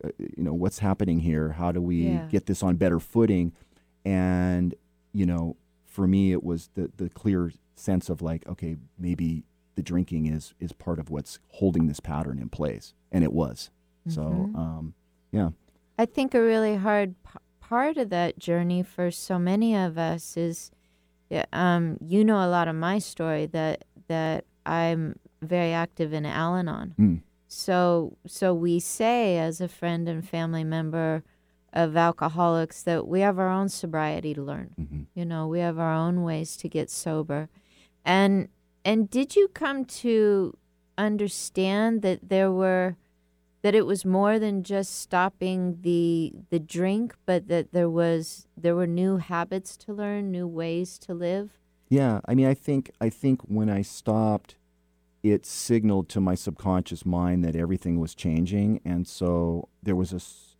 [0.04, 1.50] uh, you know, what's happening here?
[1.52, 2.26] How do we Yeah.
[2.28, 3.52] get this on better footing?
[4.04, 4.74] And
[5.12, 9.44] you know, for me it was the the clear sense of like, okay, maybe
[9.74, 13.70] the drinking is is part of what's holding this pattern in place, and it was.
[14.08, 14.56] So, Mhm.
[14.58, 14.94] um,
[15.30, 15.50] yeah,
[15.98, 20.36] I think a really hard p- part of that journey for so many of us
[20.36, 20.70] is,
[21.30, 26.26] yeah, um, you know, a lot of my story that that I'm very active in
[26.26, 26.94] Al-Anon.
[26.98, 27.20] Mm.
[27.54, 31.22] So, so we say as a friend and family member
[31.70, 34.70] of alcoholics that we have our own sobriety to learn.
[34.80, 35.06] Mhm.
[35.14, 37.50] You know, we have our own ways to get sober.
[38.06, 38.48] And
[38.86, 40.56] and did you come to
[40.96, 42.96] understand that there were
[43.60, 48.74] that it was more than just stopping the the drink, but that there was there
[48.74, 51.58] were new habits to learn, new ways to live?
[51.90, 54.56] Yeah, I mean, I think I think when I stopped,
[55.22, 60.16] it signaled to my subconscious mind that everything was changing, and so there was a,
[60.16, 60.56] s-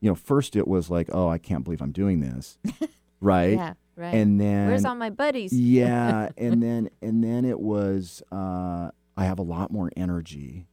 [0.00, 2.58] you know, first it was like, oh, I can't believe I'm doing this,
[3.20, 3.54] right?
[3.54, 4.14] Yeah, right.
[4.14, 5.52] And then Where's all my buddies?
[5.52, 10.66] yeah, and then and then it was uh, I have a lot more energy.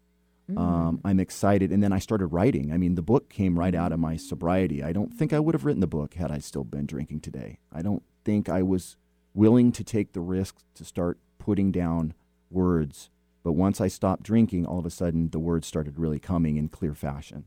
[0.51, 0.57] Mm.
[0.59, 2.73] Um, I'm excited, and then I started writing.
[2.73, 4.83] I mean, the book came right out of my sobriety.
[4.83, 7.59] I don't think I would have written the book had I still been drinking today.
[7.71, 8.97] I don't think I was
[9.35, 12.15] willing to take the risk to start putting down
[12.49, 13.11] words.
[13.49, 16.69] But once I stopped drinking, all of a sudden the words started really coming in
[16.69, 17.45] clear fashion.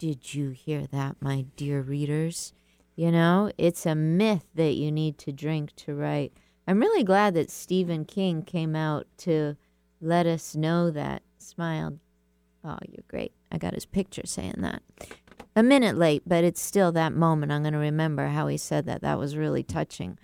[0.00, 2.52] Did you hear that, my dear readers?
[2.96, 6.32] You know, it's a myth that you need to drink to write.
[6.66, 9.56] I'm really glad that Stephen King came out to
[10.00, 11.22] let us know that.
[11.38, 12.00] Smiled.
[12.64, 13.30] Oh, you're great.
[13.52, 14.82] I got his picture saying that.
[15.54, 17.52] A minute late, but it's still that moment.
[17.52, 19.02] I'm going to remember how he said that.
[19.02, 20.18] That was really touching.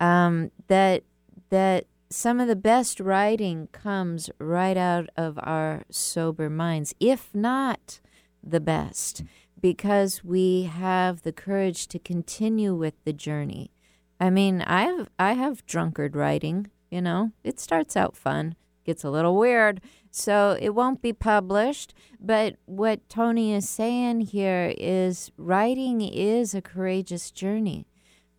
[0.00, 1.04] Um, that
[1.50, 8.00] that some of the best writing comes right out of our sober minds, if not
[8.40, 9.24] the best,
[9.60, 13.72] because we have the courage to continue with the journey.
[14.20, 16.70] I mean, I have I have drunkard writing.
[16.88, 18.54] You know, it starts out fun,
[18.84, 19.80] gets a little weird,
[20.12, 21.94] so it won't be published.
[22.20, 27.88] But what Tony is saying here is writing is a courageous journey.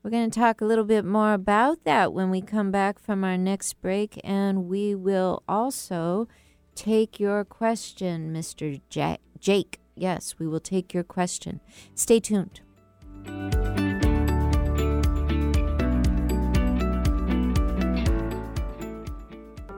[0.06, 3.24] We're going to talk a little bit more about that when we come back from
[3.24, 6.28] our next break, and we will also
[6.76, 8.80] take your question, Mr.
[8.92, 9.80] Ja- Jake.
[9.96, 11.60] Yes, we will take your question.
[11.96, 12.62] Stay tuned.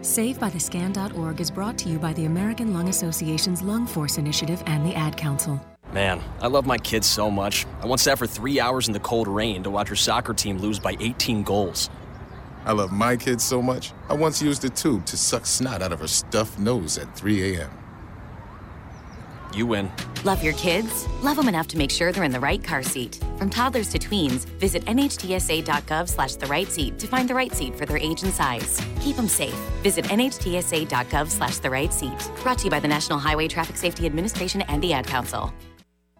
[0.00, 4.94] SaveByTheScan.org is brought to you by the American Lung Association's Lung Force Initiative and the
[4.94, 5.60] Ad Council.
[5.92, 7.66] Man, I love my kids so much.
[7.80, 10.58] I once sat for three hours in the cold rain to watch her soccer team
[10.58, 11.90] lose by 18 goals.
[12.64, 15.92] I love my kids so much, I once used a tube to suck snot out
[15.92, 17.70] of her stuffed nose at 3 a.m.
[19.54, 19.90] You win.
[20.24, 21.06] Love your kids?
[21.22, 23.20] Love them enough to make sure they're in the right car seat.
[23.36, 27.76] From toddlers to tweens, visit nhtsa.gov slash the right seat to find the right seat
[27.76, 28.80] for their age and size.
[29.00, 29.54] Keep them safe.
[29.82, 32.30] Visit nhtsa.gov slash the right seat.
[32.42, 35.52] Brought to you by the National Highway Traffic Safety Administration and the Ad Council.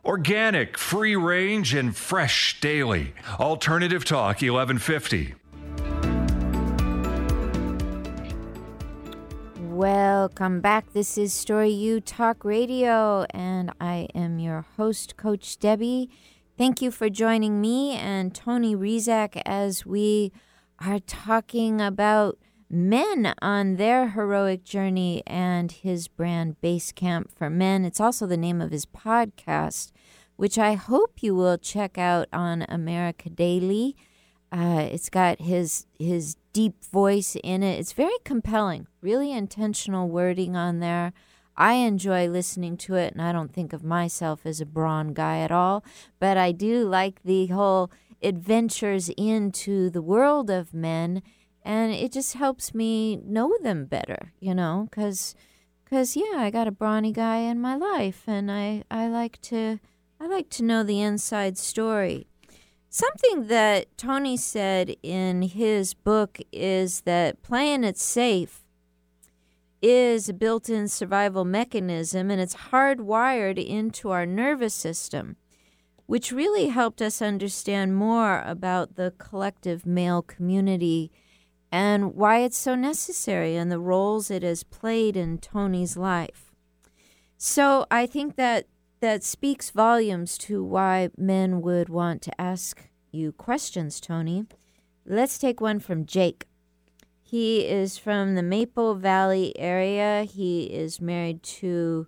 [0.05, 3.15] Organic, free range, and fresh daily.
[3.39, 5.35] Alternative Talk 1150.
[9.79, 10.93] Welcome back.
[10.93, 16.11] This is Story U Talk Radio, and I am your host, Coach Debby.
[16.57, 20.33] Thank you for joining me and Tony Rezac as we
[20.85, 27.85] are talking about men on their heroic journey and his brand Base Camp for Men.
[27.85, 29.93] It's also the name of his podcast,
[30.35, 33.95] which I hope you will check out on America Daily.
[34.51, 37.79] Uh, it's got his his deep voice in it.
[37.79, 41.13] It's very compelling, really intentional wording on there.
[41.57, 45.39] I enjoy listening to it, and I don't think of myself as a brawn guy
[45.39, 45.85] at all,
[46.19, 51.23] but I do like the whole adventures into the world of men
[51.63, 55.37] and it just helps me know them better, you know, because
[55.89, 59.79] cause, yeah, I got a brawny guy in my life, and I, I like to
[60.21, 62.28] I like to know the inside story.
[62.99, 68.65] Something that Tony said in his book is that playing it safe
[69.81, 75.37] is a built in survival mechanism and it's hardwired into our nervous system,
[76.07, 81.13] which really helped us understand more about the collective male community
[81.71, 86.53] and why it's so necessary and the roles it has played in Tony's life.
[87.37, 88.67] So I think that
[88.99, 94.47] that speaks volumes to why men would want to ask you questions, Tony.
[95.07, 96.47] Let's take one from Jake.
[97.23, 100.25] He is from the Maple Valley area.
[100.25, 102.07] He is married to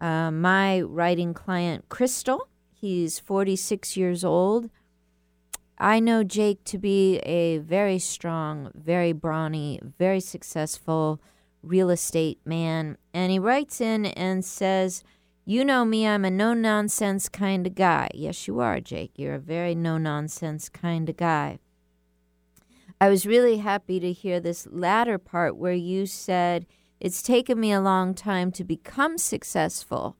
[0.00, 2.48] uh, my writing client, Crystal.
[2.72, 4.70] He's 46 years old.
[5.78, 11.20] I know Jake to be a very strong, very brawny, very successful
[11.62, 12.96] real estate man.
[13.12, 15.02] And he writes in and says,
[15.46, 18.08] You know me, I'm a no nonsense kind of guy.
[18.14, 19.12] Yes, you are, Jake.
[19.16, 21.58] You're a very no nonsense kind of guy.
[22.98, 26.64] I was really happy to hear this latter part where you said,
[26.98, 30.16] It's taken me a long time to become successful.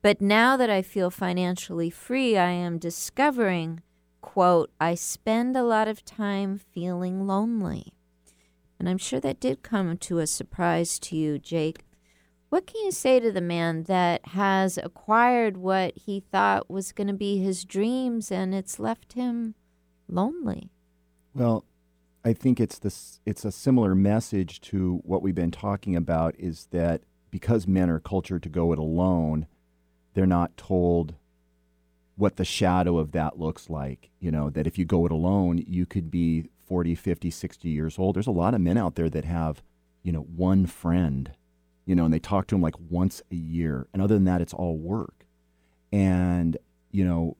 [0.00, 3.82] But now that I feel financially free, I am discovering
[4.26, 7.92] quote, I spend a lot of time feeling lonely.
[8.78, 11.85] And I'm sure that did come to a surprise to you, Jake.
[12.56, 17.08] What can you say to the man that has acquired what he thought was going
[17.08, 19.54] to be his dreams and it's left him
[20.08, 20.70] lonely?
[21.34, 21.66] Well,
[22.24, 26.68] I think it's this it's a similar message to what we've been talking about is
[26.70, 29.46] that because men are cultured to go it alone,
[30.14, 31.14] they're not told
[32.14, 34.08] what the shadow of that looks like.
[34.18, 37.98] You know, that if you go it alone, you could be 40, 50, 60 years
[37.98, 38.16] old.
[38.16, 39.62] There's a lot of men out there that have,
[40.02, 41.32] you know, one friend,
[41.86, 43.86] you know, and they talk to him like once a year.
[43.92, 45.26] And other than that, it's all work.
[45.92, 46.58] And,
[46.90, 47.36] you know,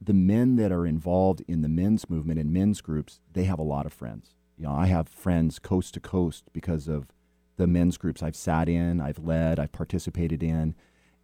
[0.00, 3.62] the men that are involved in the men's movement and men's groups, they have a
[3.62, 4.34] lot of friends.
[4.56, 7.08] You know, I have friends coast to coast because of
[7.56, 10.74] the men's groups I've sat in, I've led, I've participated in.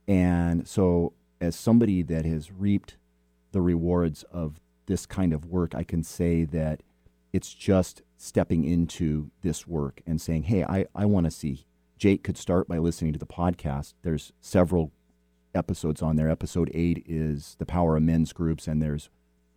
[0.07, 2.99] And so as somebody that has reaped
[3.53, 6.83] the rewards of this kind of work, I can say that
[7.33, 11.67] it's just stepping into this work and saying, hey, I, I want to see.
[11.99, 13.95] Jake could start by listening to the podcast.
[14.03, 14.93] There's several
[15.55, 16.31] episodes on there.
[16.31, 19.09] Episode eight is the power of men's groups, and there's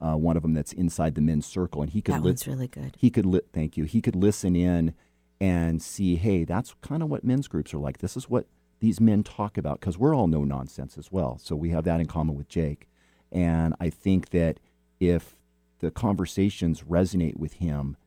[0.01, 2.15] uh, one of them that's inside the men's circle, and he could.
[2.15, 2.95] That li- one's really good.
[2.97, 3.25] He could.
[3.25, 3.83] Li- thank you.
[3.83, 4.93] He could listen in
[5.41, 6.15] and see.
[6.15, 7.97] Hey, that's kind of what men's groups are like.
[7.99, 8.45] This is what
[8.79, 11.37] these men talk about because we're all no nonsense as well.
[11.37, 12.87] So we have that in common with Jake.
[13.31, 14.59] And I think that
[14.99, 15.35] if
[15.79, 17.97] the conversations resonate with him,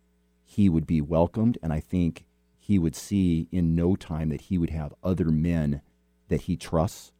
[0.44, 1.58] he would be welcomed.
[1.62, 2.24] And I think
[2.62, 5.82] he would see in no time that he would have other men
[6.28, 7.12] that he trusts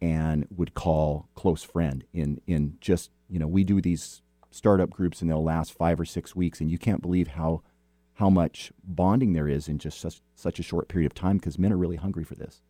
[0.00, 5.20] and would call close friend in in just you know we do these startup groups
[5.20, 7.62] and they'll last five or six weeks and you can't believe how
[8.14, 11.58] how much bonding there is in just such, such a short period of time because
[11.58, 12.62] men are really hungry for this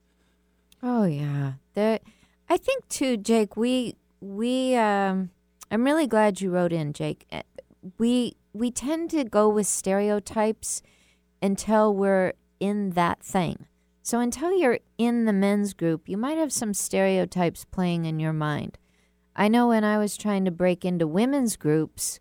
[0.83, 1.53] Oh yeah.
[1.77, 3.57] I think too, Jake.
[3.57, 4.75] We we.
[4.77, 5.31] Um,
[5.71, 7.27] I'm really glad you wrote in, Jake.
[7.31, 7.43] Eh,
[7.99, 10.83] we we tend to go with stereotypes
[11.43, 13.67] until we're in that thing.
[14.03, 18.33] So until you're in the men's group, you might have some stereotypes playing in your
[18.33, 18.79] mind.
[19.37, 22.19] I know when I was trying to break into women's groups,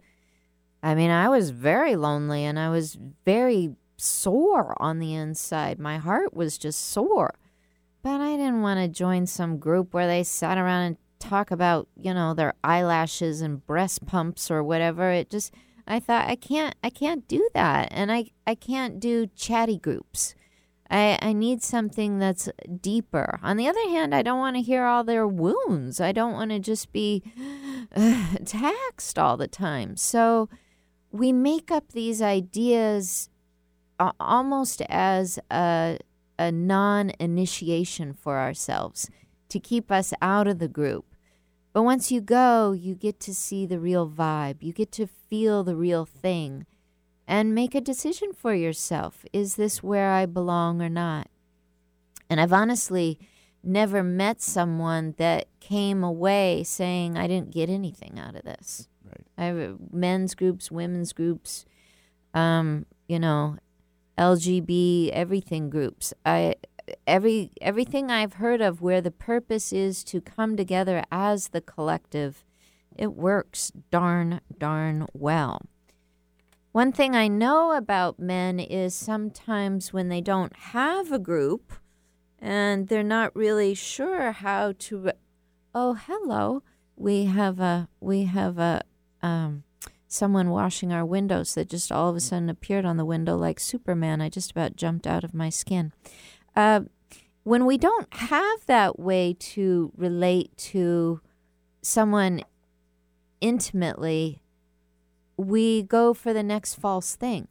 [0.83, 5.79] I mean, I was very lonely and I was very sore on the inside.
[5.79, 7.35] My heart was just sore.
[8.03, 11.87] But I didn't want to join some group where they sat around and talk about,
[11.95, 15.09] you know, their eyelashes and breast pumps or whatever.
[15.09, 15.53] It just
[15.87, 17.89] I thought I can't I can't do that.
[17.91, 20.35] And I I can't do chatty groups.
[20.89, 22.47] I, I need something that's
[22.81, 23.39] deeper.
[23.43, 25.99] On the other hand, I don't want to hear all their wounds.
[25.99, 27.23] I don't want to just be
[27.93, 29.97] uh, taxed all the time.
[29.97, 30.47] So
[31.11, 33.29] we make up these ideas
[34.19, 35.99] almost as a
[36.39, 39.09] a non initiation for ourselves
[39.49, 41.05] to keep us out of the group.
[41.77, 45.63] But once you go, you get to see the real vibe, you get to feel
[45.63, 46.65] the real thing.
[47.27, 49.23] and make a decision for yourself.
[49.31, 51.29] Is this where I belong or not?
[52.31, 53.19] And I've honestly
[53.63, 58.87] never met someone that came away saying, I didn't get anything out of this.
[59.05, 59.27] Right.
[59.37, 61.63] I have men's groups, women's groups,
[62.33, 63.57] um, you know,
[64.17, 66.11] LGB, everything groups.
[66.25, 66.55] I
[67.05, 72.45] every everything I've heard of where the purpose is to come together as the collective,
[72.95, 75.61] it works darn darn well.
[76.71, 81.73] One thing I know about men is sometimes when they don't have a group
[82.39, 85.11] and they're not really sure how to re-
[85.73, 86.61] oh hello
[86.95, 88.81] we have a we have a
[89.21, 89.63] um,
[90.07, 93.59] someone washing our windows that just all of a sudden appeared on the window like
[93.59, 95.91] superman i just about jumped out of my skin
[96.57, 96.81] uh,
[97.43, 101.21] when we don't have that way to relate to
[101.81, 102.41] someone
[103.39, 104.41] intimately
[105.37, 107.47] we go for the next false thing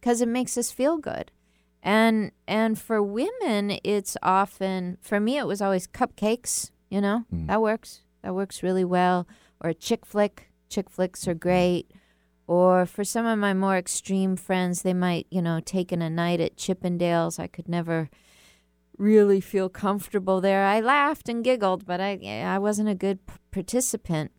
[0.00, 1.30] because it makes us feel good.
[1.82, 7.24] And and for women it's often for me it was always cupcakes you know?
[7.32, 7.46] Mm.
[7.46, 8.00] that works.
[8.22, 9.28] That works really well.
[9.60, 10.50] Or a chick flick.
[10.68, 11.90] Chick flicks are great.
[12.46, 16.10] Or for some of my more extreme friends they might you know take in a
[16.10, 17.38] night at chippendales.
[17.38, 18.10] I could never
[19.00, 22.12] really feel comfortable there i laughed and giggled but i
[22.44, 24.30] i wasn't a good p- participant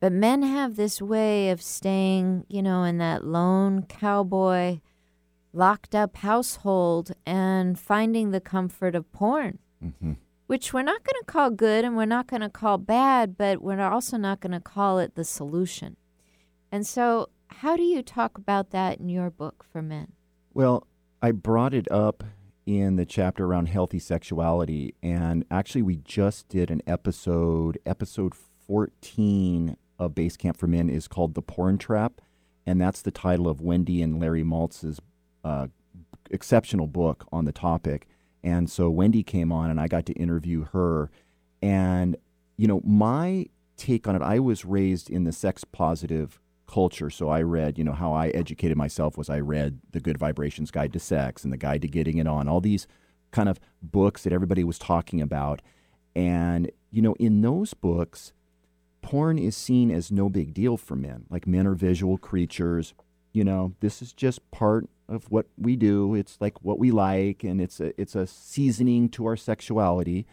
[0.00, 4.78] but men have this way of staying you know in that lone cowboy
[5.54, 10.12] locked up household and finding the comfort of porn, hmm
[10.46, 13.62] which we're not going to call good and we're not going to call bad, but
[13.62, 15.96] we're also not going to call it the solution.
[16.70, 20.12] And so, how do you talk about that in your book for men?
[20.52, 20.86] Well,
[21.22, 22.22] I brought it up
[22.66, 28.34] in the chapter around healthy sexuality, and actually, we just did an episode, episode
[28.66, 32.20] 14 of Base Camp for Men is called The Porn Trap,
[32.66, 35.00] and that's the title of Wendy and Larry Maltz's
[35.44, 35.66] uh,
[36.30, 38.06] exceptional book on the topic.
[38.42, 41.10] And so Wendy came on, and I got to interview her.
[41.62, 42.16] And,
[42.56, 43.46] you know, my
[43.76, 47.10] take on it, I was raised in the sex positive culture.
[47.10, 50.70] So I read, you know, how I educated myself was I read The Good Vibrations
[50.70, 52.86] Guide to Sex and The Guide to Getting It On, all these
[53.30, 55.60] kind of books that everybody was talking about.
[56.14, 58.32] And, you know, in those books,
[59.02, 61.26] porn is seen as no big deal for men.
[61.28, 62.94] Like men are visual creatures.
[63.32, 66.14] You know, this is just part of what we do.
[66.14, 70.26] It's like what we like, and it's a it's a seasoning to our sexuality.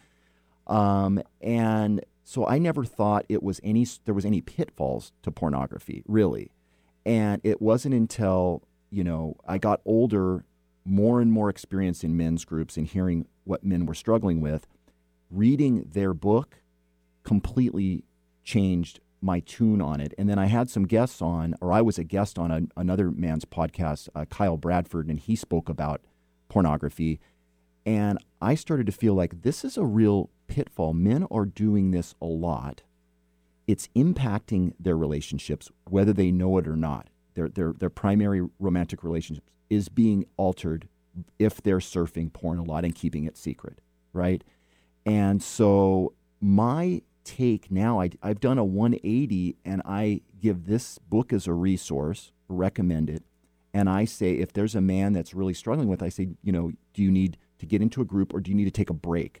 [0.66, 6.02] Um, and so I never thought it was any there was any pitfalls to pornography,
[6.08, 6.50] really.
[7.04, 10.46] And it wasn't until you know I got older,
[10.82, 14.66] more and more experience in men's groups and hearing what men were struggling with,
[15.30, 16.62] reading their book
[17.22, 18.02] completely
[18.42, 20.14] changed my tune on it.
[20.16, 23.10] And then I had some guests on, or I was a guest on a, another
[23.10, 26.00] man's podcast, uh, Kyle Bradford, and he spoke about
[26.48, 27.20] pornography.
[27.84, 30.92] And I started to feel like this is a real pitfall.
[30.92, 32.82] Men are doing this a lot.
[33.66, 37.08] It's impacting their relationships, whether they know it or not.
[37.34, 40.88] Their, their, their primary romantic relationship is being altered
[41.38, 43.80] if they're surfing porn a lot and keeping it secret,
[44.12, 44.44] right?
[45.04, 51.32] And so my take now, I, I've done a 180 and I give this book
[51.32, 53.22] as a resource, recommend it.
[53.74, 56.72] And I say, if there's a man that's really struggling with, I say, you know,
[56.92, 58.94] do you need to get into a group or do you need to take a
[58.94, 59.40] break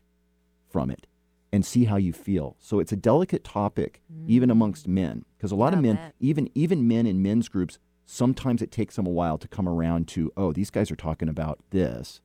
[0.70, 1.06] from it
[1.52, 2.56] and see how you feel?
[2.58, 6.14] So it's a delicate topic, even amongst men, because a lot of men, bet.
[6.20, 10.08] even even men in men's groups, sometimes it takes them a while to come around
[10.08, 12.20] to, oh, these guys are talking about this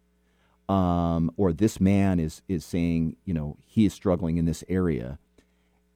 [0.69, 5.19] um, or this man is is saying, you know, he is struggling in this area.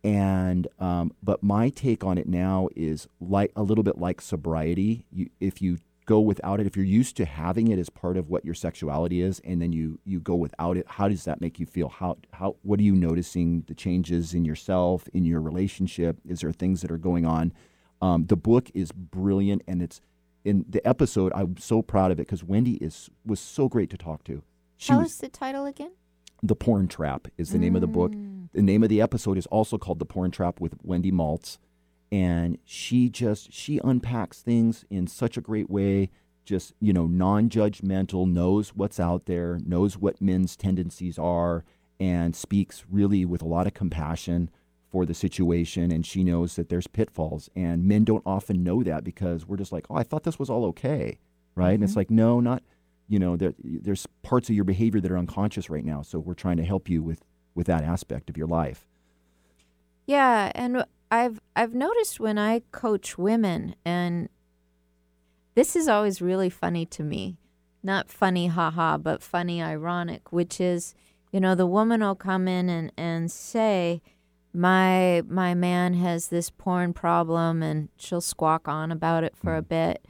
[0.03, 5.05] And um, but my take on it now is like a little bit like sobriety.
[5.11, 5.77] You, if you
[6.11, 9.21] go without it, if you're used to having it as part of what your sexuality
[9.29, 11.89] is, and then you you go without it, how does that make you feel?
[11.99, 16.17] How how what are you noticing the changes in yourself, in your relationship?
[16.31, 17.53] Is there things that are going on?
[18.01, 20.01] Um, the book is brilliant, and it's
[20.43, 21.31] in the episode.
[21.35, 24.43] I'm so proud of it because Wendy is was so great to talk to.
[24.77, 25.91] She Tell was us the title again.
[26.43, 28.11] the Porn Trap is the name of the book.
[28.53, 31.57] The name of the episode is also called The Porn Trap with Wendy Maltz.
[32.11, 36.09] And she just she unpacks things in such a great way,
[36.43, 41.63] just, you know, non-judgmental, knows what's out there, knows what men's tendencies are,
[41.99, 44.49] and speaks really with a lot of compassion
[44.91, 45.89] for the situation.
[45.89, 47.49] And she knows that there's pitfalls.
[47.55, 50.49] And men don't often know that because we're just like, oh, I thought this was
[50.49, 51.17] all okay.
[51.55, 51.73] Right.
[51.73, 51.99] And it's mm-hmm.
[51.99, 52.63] like, no, not
[53.07, 56.33] you know there, there's parts of your behavior that are unconscious right now so we're
[56.33, 58.87] trying to help you with with that aspect of your life
[60.07, 64.29] Yeah, and I've I've noticed when I coach women and
[65.53, 67.37] This is always really funny to me.
[67.83, 70.95] Not funny, haha, but funny, ironic, which is,
[71.31, 74.01] you know, the woman will come in and, and say,
[74.53, 79.61] my my man has this porn problem and she'll squawk on about it for a
[79.61, 80.05] bit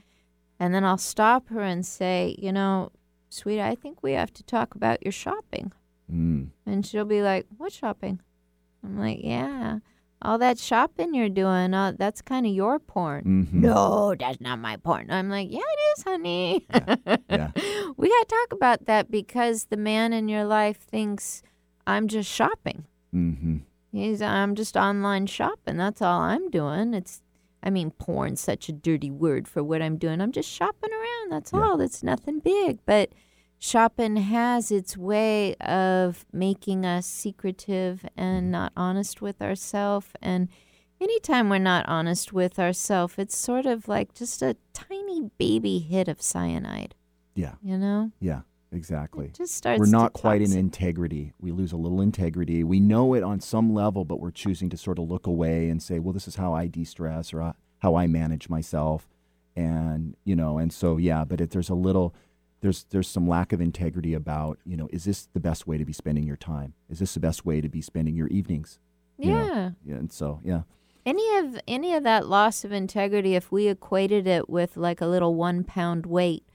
[0.62, 2.92] and then I'll stop her and say, you know,
[3.30, 5.72] sweetie, I think we have to talk about your shopping.
[6.12, 6.50] Mm.
[6.68, 8.20] And she'll be like, what shopping?
[8.84, 9.80] I'm like, yeah,
[10.22, 13.48] all that shopping you're doing, uh, that's kind of your porn.
[13.52, 13.54] Mhm.
[13.54, 15.10] No, that's not my porn.
[15.10, 16.66] I'm like, yeah, it is, honey.
[17.30, 17.52] Yeah.
[17.98, 21.42] we got to talk about that because the man in your life thinks
[21.88, 22.86] I'm just shopping.
[23.14, 23.58] Mm-hmm.
[23.92, 25.78] He's I'm just online shopping.
[25.78, 26.94] That's all I'm doing.
[26.94, 27.22] It's
[27.64, 30.22] I mean porn's such a dirty word for what I'm doing.
[30.22, 31.32] I'm just shopping around.
[31.32, 31.82] That's all.
[31.82, 32.80] It's nothing big.
[32.86, 33.10] But
[33.66, 40.50] shopping has its way of making us secretive and not honest with ourselves and
[41.00, 46.08] anytime we're not honest with ourselves, it's sort of like just a tiny baby hit
[46.08, 46.96] of cyanide,
[47.36, 47.54] Yeah.
[47.62, 48.12] you know?
[48.20, 48.42] Yeah.
[48.74, 49.32] Exactly.
[49.36, 51.34] just starts We're not quite in integrity.
[51.40, 52.64] We lose a little integrity.
[52.64, 55.84] We know it on some level, but we're choosing to sort of look away and
[55.84, 59.10] say, "Well, this is how I de-stress or uh, how I manage myself,"
[59.58, 61.26] and you know, and so yeah.
[61.26, 62.16] But if there's a little,
[62.62, 65.86] there's there's some lack of integrity about, you know, is this the best way to
[65.86, 66.74] be spending your time?
[66.90, 68.80] Is this the best way to be spending your evenings?
[69.18, 69.46] You know?
[69.46, 69.70] Yeah.
[69.86, 69.96] Yeah.
[69.96, 70.62] And so yeah.
[71.06, 75.08] Any of any of that loss of integrity, if we equated it with like a
[75.08, 76.46] little one pound weight,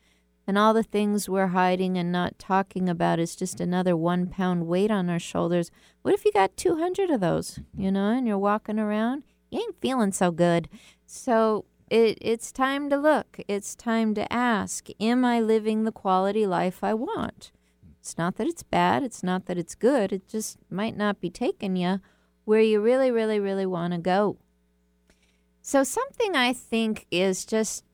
[0.46, 4.68] and all the things we're hiding and not talking about is just another one pound
[4.68, 5.72] weight on our shoulders.
[6.02, 7.82] What if you got two hundred of those, mm-hmm.
[7.82, 9.24] you know, and you're walking around?
[9.50, 10.68] You ain't feeling so good.
[11.04, 13.40] So it it's time to look.
[13.48, 17.52] It's time to ask, am I living the quality life I want?
[18.00, 20.12] It's not that it's bad, it's not that it's good.
[20.12, 22.00] It just might not be taking you
[22.44, 24.38] where you really, really, really want to go.
[25.60, 27.84] So something I think is just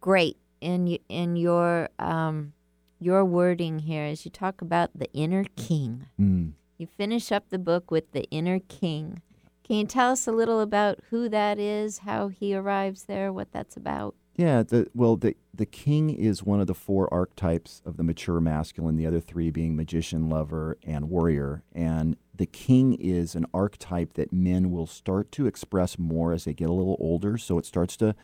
[0.00, 2.52] great in in your um,
[3.00, 6.06] your wording here as you talk about the inner king.
[6.20, 6.52] Mm.
[6.78, 9.22] You finish up the book with the inner king.
[9.66, 13.50] Can you tell us a little about who that is, how he arrives there, what
[13.50, 14.14] that's about?
[14.36, 18.40] Yeah, the well the the king is one of the four archetypes of the mature
[18.40, 21.64] masculine, the other three being magician, lover, and warrior.
[21.72, 26.54] And the king is an archetype that men will start to express more as they
[26.54, 27.36] get a little older.
[27.36, 28.14] So it starts to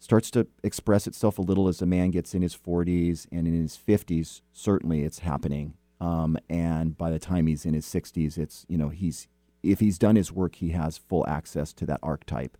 [0.00, 3.54] starts to express itself a little as a man gets in his 40s and in
[3.54, 4.40] his 50s.
[4.52, 5.74] Certainly, it's happening.
[6.00, 9.28] Um, and by the time he's in his 60s, it's you know he's
[9.62, 12.56] if he's done his work, he has full access to that archetype.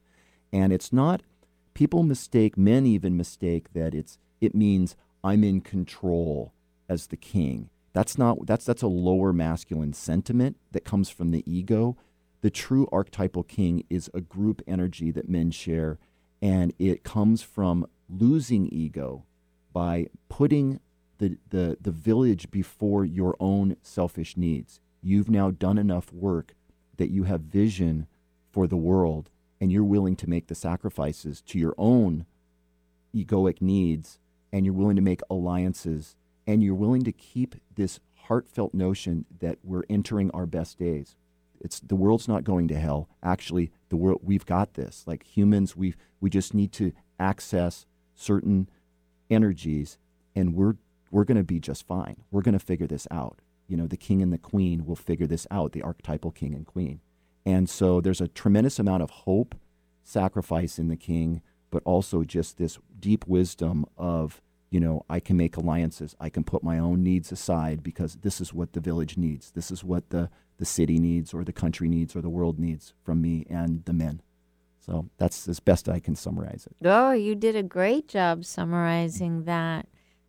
[0.52, 1.22] And it's not
[1.74, 6.52] people mistake men even mistake that it's it means I'm in control
[6.88, 7.70] as the king.
[7.92, 11.96] That's not that's that's a lower masculine sentiment that comes from the ego.
[12.40, 15.98] The true archetypal king is a group energy that men share
[16.42, 19.24] and it comes from losing ego
[19.72, 20.80] by putting
[21.18, 24.80] the, the, the village before your own selfish needs.
[25.02, 26.54] You've now done enough work
[27.00, 28.06] that you have vision
[28.52, 32.26] for the world and you're willing to make the sacrifices to your own
[33.16, 34.18] egoic needs
[34.52, 36.14] and you're willing to make alliances
[36.46, 41.16] and you're willing to keep this heartfelt notion that we're entering our best days.
[41.58, 43.08] It's the world's not going to hell.
[43.22, 45.04] Actually the world we've got this.
[45.06, 48.68] Like humans we we just need to access certain
[49.30, 49.96] energies
[50.36, 50.74] and we're
[51.10, 52.16] we're going to be just fine.
[52.30, 53.38] We're going to figure this out
[53.70, 56.66] you know the king and the queen will figure this out the archetypal king and
[56.66, 57.00] queen.
[57.46, 59.54] And so there's a tremendous amount of hope
[60.02, 61.40] sacrifice in the king
[61.70, 66.14] but also just this deep wisdom of you know i can make alliances.
[66.20, 69.52] I can put my own needs aside because this is what the village needs.
[69.52, 72.92] This is what the the city needs or the country needs or the world needs
[73.02, 74.20] from me and the men.
[74.78, 76.76] So that's as best i can summarize it.
[76.86, 79.86] Oh, you did a great job summarizing that.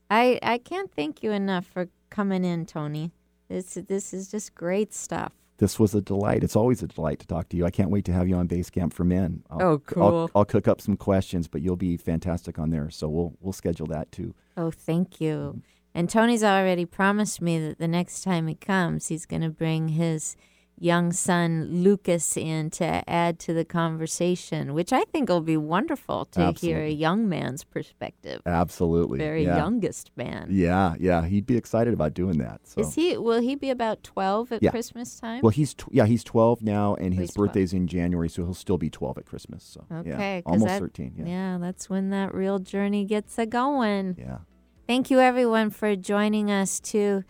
[0.10, 3.12] I I can't thank you enough for coming in, Tony.
[3.52, 5.34] This this is just great stuff.
[5.58, 8.06] this was a delight it's always a delight to talk to you i can't wait
[8.06, 10.32] to have you on base camp for men I'll, Oh, I'll, cool.
[10.36, 13.88] I'll cook up some questions but you'll be fantastic on there so we'll we'll schedule
[13.88, 15.36] that too Oh, thank you.
[15.36, 15.60] Mm-hmm.
[15.93, 19.89] And Tony's already promised me that the next time he comes, he's going to bring
[19.89, 20.36] his
[20.84, 26.26] young son Lucas in to add to the conversation, which I think will be wonderful
[26.32, 28.42] to hear a young man's perspective.
[28.48, 29.58] absolutely Very yeah.
[29.58, 30.48] youngest man.
[30.50, 33.16] yeah yeah he'd be excited about doing that so Is he?
[33.18, 34.72] Will he be about twelve at Yeah.
[34.72, 35.42] Christmas time?
[35.44, 37.48] Well, he's tw- yeah, he's 12 now, and Oh, his 12.
[37.48, 39.64] birthday's in January, so he'll still be 12 at Christmas.
[39.64, 41.14] So Okay, yeah, almost that- 13.
[41.26, 41.58] Yeah.
[41.62, 44.16] that's when that real journey gets a going.
[44.18, 44.40] Yeah.
[44.88, 47.24] Thank you, everyone, for joining us to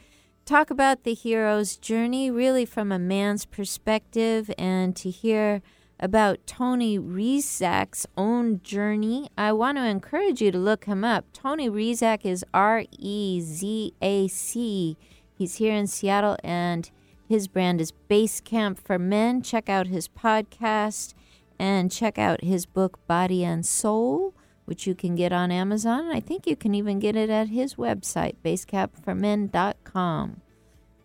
[0.46, 5.62] talk about the hero's journey, really from a man's perspective, and to hear
[6.00, 9.30] about Tony Rezac's own journey.
[9.38, 11.26] I want to encourage you to look him up.
[11.32, 14.98] Tony Rezac is R E Z A C.
[15.32, 16.90] He's here in Seattle and
[17.28, 19.42] his brand is Base Camp for Men.
[19.42, 21.14] Check out his podcast
[21.58, 24.34] and check out his book Body and Soul,
[24.66, 26.12] which you can get on Amazon.
[26.12, 30.42] I think you can even get it at his website, basecampformen.com.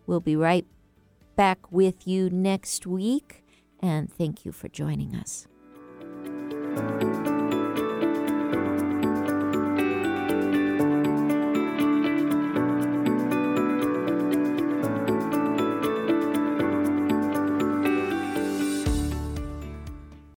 [0.05, 0.65] We'll be right
[1.35, 3.43] back with you next week,
[3.79, 5.47] and thank you for joining us.